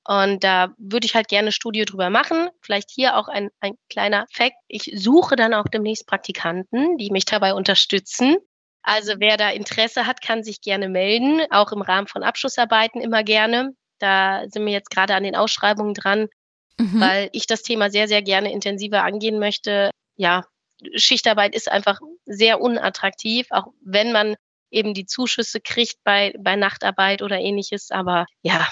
Und 0.07 0.45
da 0.45 0.75
würde 0.79 1.07
ich 1.07 1.15
halt 1.15 1.29
gerne 1.29 1.47
eine 1.47 1.53
Studie 1.53 1.85
drüber 1.85 2.11
machen. 2.11 2.49
Vielleicht 2.63 2.91
hier 2.91 3.17
auch 3.17 3.29
ein, 3.29 3.51
ein 3.61 3.75
kleiner 3.89 4.27
Fact. 4.33 4.57
Ich 4.69 4.93
suche 4.95 5.37
dann 5.37 5.55
auch 5.55 5.67
demnächst 5.67 6.07
Praktikanten, 6.07 6.97
die 6.97 7.11
mich 7.11 7.27
dabei 7.27 7.55
unterstützen. 7.55 8.37
Also 8.83 9.15
wer 9.19 9.37
da 9.37 9.51
Interesse 9.51 10.07
hat, 10.07 10.23
kann 10.23 10.43
sich 10.43 10.61
gerne 10.61 10.89
melden, 10.89 11.43
auch 11.51 11.73
im 11.73 11.83
Rahmen 11.83 12.07
von 12.07 12.23
Abschlussarbeiten 12.23 13.01
immer 13.01 13.23
gerne. 13.23 13.75
Da 13.99 14.45
sind 14.49 14.65
wir 14.65 14.73
jetzt 14.73 14.91
gerade 14.91 15.15
an 15.15 15.23
den 15.23 15.37
Ausschreibungen 15.37 15.95
dran, 15.95 16.29
mhm. 16.79 17.01
weil 17.01 17.29
ich 17.33 17.47
das 17.47 17.63
Thema 17.63 17.91
sehr, 17.91 18.09
sehr 18.09 18.23
gerne 18.23 18.53
intensiver 18.53 19.05
angehen 19.05 19.39
möchte. 19.39 19.91
Ja, 20.17 20.45
Schichtarbeit 20.95 21.55
ist 21.55 21.71
einfach 21.71 22.01
sehr 22.25 22.61
unattraktiv, 22.61 23.47
auch 23.51 23.67
wenn 23.85 24.13
man 24.13 24.35
eben 24.71 24.95
die 24.95 25.07
Zuschüsse 25.07 25.61
kriegt 25.61 25.97
bei, 26.05 26.33
bei 26.39 26.57
Nachtarbeit 26.57 27.23
oder 27.23 27.39
ähnliches. 27.39 27.91
Aber 27.91 28.27
ja, 28.43 28.67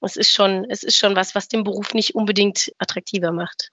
es 0.00 0.16
ist 0.16 0.32
schon, 0.32 0.66
es 0.70 0.82
ist 0.82 0.96
schon 0.96 1.14
was, 1.16 1.34
was 1.34 1.48
den 1.48 1.64
Beruf 1.64 1.94
nicht 1.94 2.14
unbedingt 2.14 2.72
attraktiver 2.78 3.32
macht. 3.32 3.70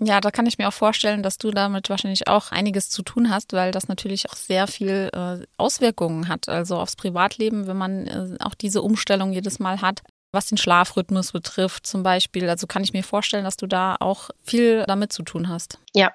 Ja, 0.00 0.20
da 0.20 0.30
kann 0.32 0.46
ich 0.46 0.58
mir 0.58 0.68
auch 0.68 0.72
vorstellen, 0.72 1.22
dass 1.22 1.38
du 1.38 1.52
damit 1.52 1.88
wahrscheinlich 1.88 2.26
auch 2.26 2.50
einiges 2.50 2.90
zu 2.90 3.02
tun 3.02 3.30
hast, 3.30 3.52
weil 3.52 3.70
das 3.70 3.86
natürlich 3.86 4.28
auch 4.28 4.34
sehr 4.34 4.66
viel 4.66 5.08
äh, 5.12 5.46
Auswirkungen 5.56 6.28
hat, 6.28 6.48
also 6.48 6.76
aufs 6.76 6.96
Privatleben, 6.96 7.68
wenn 7.68 7.76
man 7.76 8.06
äh, 8.06 8.36
auch 8.40 8.54
diese 8.54 8.82
Umstellung 8.82 9.32
jedes 9.32 9.60
Mal 9.60 9.80
hat. 9.80 10.02
Was 10.32 10.46
den 10.46 10.58
Schlafrhythmus 10.58 11.30
betrifft 11.30 11.86
zum 11.86 12.02
Beispiel, 12.02 12.48
also 12.50 12.66
kann 12.66 12.82
ich 12.82 12.92
mir 12.92 13.04
vorstellen, 13.04 13.44
dass 13.44 13.56
du 13.56 13.68
da 13.68 13.96
auch 14.00 14.30
viel 14.42 14.82
damit 14.88 15.12
zu 15.12 15.22
tun 15.22 15.48
hast. 15.48 15.78
Ja, 15.94 16.12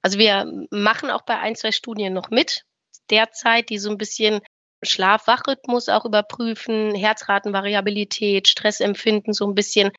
also 0.00 0.18
wir 0.18 0.50
machen 0.70 1.10
auch 1.10 1.22
bei 1.22 1.38
ein, 1.38 1.56
zwei 1.56 1.72
Studien 1.72 2.14
noch 2.14 2.30
mit 2.30 2.64
derzeit, 3.10 3.68
die 3.68 3.78
so 3.78 3.90
ein 3.90 3.98
bisschen 3.98 4.40
Schlaf-Wach-Rhythmus 4.82 5.90
auch 5.90 6.06
überprüfen, 6.06 6.94
Herzratenvariabilität, 6.94 8.48
Stressempfinden 8.48 9.34
so 9.34 9.46
ein 9.46 9.54
bisschen 9.54 9.90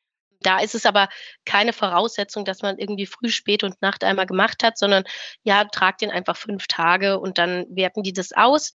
da 0.46 0.60
ist 0.60 0.74
es 0.74 0.86
aber 0.86 1.08
keine 1.44 1.72
Voraussetzung, 1.72 2.44
dass 2.44 2.62
man 2.62 2.78
irgendwie 2.78 3.06
früh, 3.06 3.28
spät 3.28 3.64
und 3.64 3.80
Nacht 3.82 4.04
einmal 4.04 4.26
gemacht 4.26 4.62
hat, 4.62 4.78
sondern 4.78 5.04
ja, 5.42 5.64
tragt 5.64 6.02
den 6.02 6.10
einfach 6.10 6.36
fünf 6.36 6.66
Tage 6.66 7.18
und 7.18 7.38
dann 7.38 7.66
werten 7.70 8.02
die 8.02 8.12
das 8.12 8.32
aus. 8.32 8.74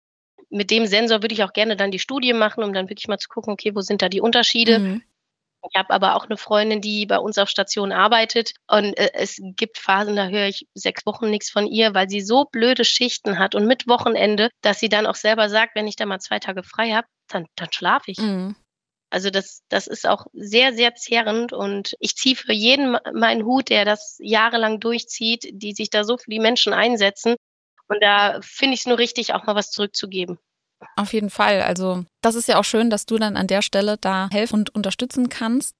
Mit 0.49 0.71
dem 0.71 0.86
Sensor 0.86 1.21
würde 1.21 1.34
ich 1.34 1.43
auch 1.43 1.54
gerne 1.54 1.75
dann 1.75 1.91
die 1.91 1.99
Studie 1.99 2.34
machen, 2.34 2.63
um 2.63 2.73
dann 2.73 2.89
wirklich 2.89 3.08
mal 3.08 3.17
zu 3.17 3.30
gucken, 3.30 3.54
okay, 3.54 3.75
wo 3.75 3.82
sind 3.82 4.01
da 4.01 4.10
die 4.10 4.21
Unterschiede? 4.21 4.80
Mhm. 4.80 5.04
Ich 5.71 5.80
habe 5.80 5.93
aber 5.93 6.15
auch 6.15 6.25
eine 6.25 6.38
Freundin, 6.38 6.82
die 6.82 7.06
bei 7.06 7.17
uns 7.17 7.38
auf 7.38 7.49
Station 7.49 7.91
arbeitet 7.91 8.54
und 8.67 8.97
äh, 8.97 9.12
es 9.13 9.39
gibt 9.41 9.78
Phasen, 9.78 10.15
da 10.15 10.28
höre 10.28 10.47
ich 10.47 10.67
sechs 10.73 11.06
Wochen 11.06 11.30
nichts 11.30 11.49
von 11.49 11.65
ihr, 11.65 11.93
weil 11.93 12.10
sie 12.10 12.21
so 12.21 12.45
blöde 12.45 12.86
Schichten 12.86 13.39
hat 13.39 13.56
und 13.56 13.65
mit 13.65 13.88
Wochenende, 13.88 14.49
dass 14.62 14.80
sie 14.80 14.89
dann 14.89 15.08
auch 15.08 15.15
selber 15.15 15.49
sagt, 15.49 15.75
wenn 15.75 15.88
ich 15.88 15.95
da 15.95 16.06
mal 16.06 16.19
zwei 16.19 16.39
Tage 16.39 16.63
frei 16.63 16.91
habe, 16.91 17.08
dann, 17.28 17.47
dann 17.56 17.71
schlafe 17.71 18.12
ich. 18.12 18.19
Mhm. 18.19 18.56
Also 19.15 19.30
das, 19.30 19.63
das 19.69 19.88
ist 19.88 20.06
auch 20.06 20.25
sehr, 20.34 20.73
sehr 20.73 20.93
zehrend 20.93 21.54
und 21.54 21.95
ich 22.01 22.17
ziehe 22.17 22.36
für 22.36 22.51
jeden 22.51 22.97
meinen 23.13 23.45
Hut, 23.45 23.69
der 23.69 23.86
das 23.86 24.17
jahrelang 24.19 24.82
durchzieht, 24.82 25.47
die 25.54 25.71
sich 25.71 25.89
da 25.89 26.04
so 26.04 26.17
für 26.17 26.30
die 26.30 26.41
Menschen 26.41 26.73
einsetzen. 26.73 27.36
Und 27.88 28.04
da 28.04 28.41
finde 28.41 28.73
ich 28.73 28.82
es 28.82 28.88
nur 28.88 28.97
richtig, 28.97 29.34
auch 29.34 29.45
mal 29.45 29.56
was 29.56 29.71
zurückzugeben. 29.71 30.38
Auf 30.97 31.13
jeden 31.13 31.30
Fall. 31.30 31.62
Also 31.62 32.04
das 32.19 32.36
ist 32.36 32.49
ja 32.49 32.60
auch 32.60 32.65
schön, 32.65 32.89
dass 32.89 33.06
du 33.06 33.17
dann 33.17 33.38
an 33.38 33.47
der 33.47 33.62
Stelle 33.62 33.95
da 33.97 34.28
helfen 34.34 34.60
und 34.60 34.75
unterstützen 34.75 35.30
kannst. 35.30 35.75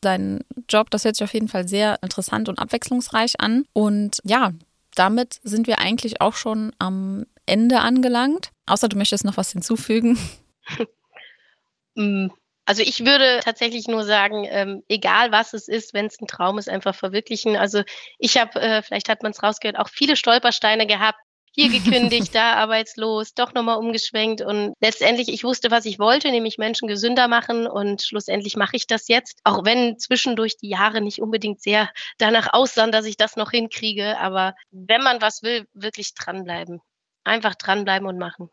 Dein 0.00 0.46
Job, 0.66 0.88
das 0.88 1.04
hört 1.04 1.16
sich 1.16 1.24
auf 1.24 1.34
jeden 1.34 1.48
Fall 1.48 1.68
sehr 1.68 1.98
interessant 2.02 2.48
und 2.48 2.58
abwechslungsreich 2.58 3.38
an. 3.38 3.66
Und 3.74 4.16
ja, 4.24 4.52
damit 4.94 5.40
sind 5.42 5.66
wir 5.66 5.78
eigentlich 5.78 6.22
auch 6.22 6.36
schon 6.36 6.72
am 6.78 7.26
Ende 7.44 7.80
angelangt. 7.80 8.50
Außer 8.64 8.88
du 8.88 8.96
möchtest 8.96 9.26
noch 9.26 9.36
was 9.36 9.52
hinzufügen. 9.52 10.18
Also 12.68 12.82
ich 12.82 13.00
würde 13.06 13.40
tatsächlich 13.42 13.88
nur 13.88 14.04
sagen, 14.04 14.46
ähm, 14.46 14.82
egal 14.88 15.32
was 15.32 15.54
es 15.54 15.68
ist, 15.68 15.94
wenn 15.94 16.04
es 16.04 16.20
ein 16.20 16.26
Traum 16.26 16.58
ist, 16.58 16.68
einfach 16.68 16.94
verwirklichen. 16.94 17.56
Also 17.56 17.82
ich 18.18 18.36
habe, 18.36 18.60
äh, 18.60 18.82
vielleicht 18.82 19.08
hat 19.08 19.22
man 19.22 19.32
es 19.32 19.42
rausgehört, 19.42 19.78
auch 19.78 19.88
viele 19.88 20.16
Stolpersteine 20.16 20.86
gehabt. 20.86 21.18
Hier 21.50 21.70
gekündigt, 21.82 22.34
da 22.34 22.56
arbeitslos, 22.56 23.32
doch 23.32 23.54
nochmal 23.54 23.78
umgeschwenkt 23.78 24.42
und 24.42 24.74
letztendlich, 24.82 25.30
ich 25.30 25.44
wusste, 25.44 25.70
was 25.70 25.86
ich 25.86 25.98
wollte, 25.98 26.30
nämlich 26.30 26.58
Menschen 26.58 26.88
gesünder 26.88 27.26
machen 27.26 27.66
und 27.66 28.02
schlussendlich 28.02 28.54
mache 28.54 28.76
ich 28.76 28.86
das 28.86 29.08
jetzt, 29.08 29.40
auch 29.44 29.64
wenn 29.64 29.98
zwischendurch 29.98 30.58
die 30.58 30.68
Jahre 30.68 31.00
nicht 31.00 31.22
unbedingt 31.22 31.62
sehr 31.62 31.88
danach 32.18 32.52
aussahen, 32.52 32.92
dass 32.92 33.06
ich 33.06 33.16
das 33.16 33.36
noch 33.36 33.50
hinkriege, 33.50 34.18
aber 34.18 34.54
wenn 34.70 35.02
man 35.02 35.22
was 35.22 35.42
will, 35.42 35.66
wirklich 35.72 36.12
dranbleiben. 36.12 36.82
Einfach 37.24 37.54
dranbleiben 37.54 38.06
und 38.06 38.18
machen. 38.18 38.50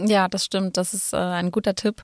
Ja, 0.00 0.26
das 0.26 0.46
stimmt. 0.46 0.78
Das 0.78 0.94
ist 0.94 1.12
äh, 1.12 1.18
ein 1.18 1.50
guter 1.50 1.74
Tipp. 1.74 2.00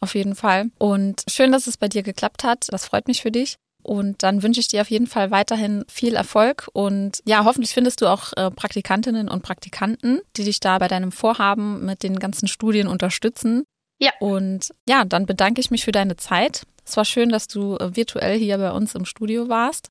Auf 0.00 0.14
jeden 0.14 0.34
Fall. 0.34 0.70
Und 0.78 1.22
schön, 1.28 1.52
dass 1.52 1.66
es 1.66 1.76
bei 1.76 1.88
dir 1.88 2.02
geklappt 2.02 2.44
hat. 2.44 2.66
Das 2.70 2.86
freut 2.86 3.06
mich 3.06 3.22
für 3.22 3.30
dich. 3.30 3.56
Und 3.82 4.22
dann 4.22 4.42
wünsche 4.42 4.60
ich 4.60 4.68
dir 4.68 4.82
auf 4.82 4.90
jeden 4.90 5.06
Fall 5.06 5.30
weiterhin 5.30 5.84
viel 5.88 6.14
Erfolg. 6.14 6.68
Und 6.72 7.22
ja, 7.24 7.44
hoffentlich 7.44 7.72
findest 7.72 8.00
du 8.00 8.06
auch 8.06 8.32
äh, 8.36 8.50
Praktikantinnen 8.50 9.28
und 9.28 9.42
Praktikanten, 9.42 10.20
die 10.36 10.44
dich 10.44 10.60
da 10.60 10.78
bei 10.78 10.88
deinem 10.88 11.12
Vorhaben 11.12 11.84
mit 11.84 12.02
den 12.02 12.18
ganzen 12.18 12.48
Studien 12.48 12.88
unterstützen. 12.88 13.64
Ja. 13.98 14.12
Und 14.20 14.70
ja, 14.88 15.04
dann 15.04 15.26
bedanke 15.26 15.60
ich 15.60 15.70
mich 15.70 15.84
für 15.84 15.92
deine 15.92 16.16
Zeit. 16.16 16.62
Es 16.84 16.96
war 16.96 17.04
schön, 17.04 17.28
dass 17.28 17.46
du 17.46 17.76
äh, 17.76 17.94
virtuell 17.96 18.38
hier 18.38 18.58
bei 18.58 18.72
uns 18.72 18.94
im 18.94 19.04
Studio 19.04 19.48
warst. 19.48 19.88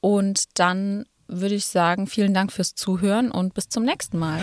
Und 0.00 0.44
dann 0.54 1.04
würde 1.26 1.56
ich 1.56 1.66
sagen, 1.66 2.06
vielen 2.06 2.34
Dank 2.34 2.52
fürs 2.52 2.74
Zuhören 2.74 3.30
und 3.30 3.54
bis 3.54 3.68
zum 3.68 3.84
nächsten 3.84 4.18
Mal. 4.18 4.40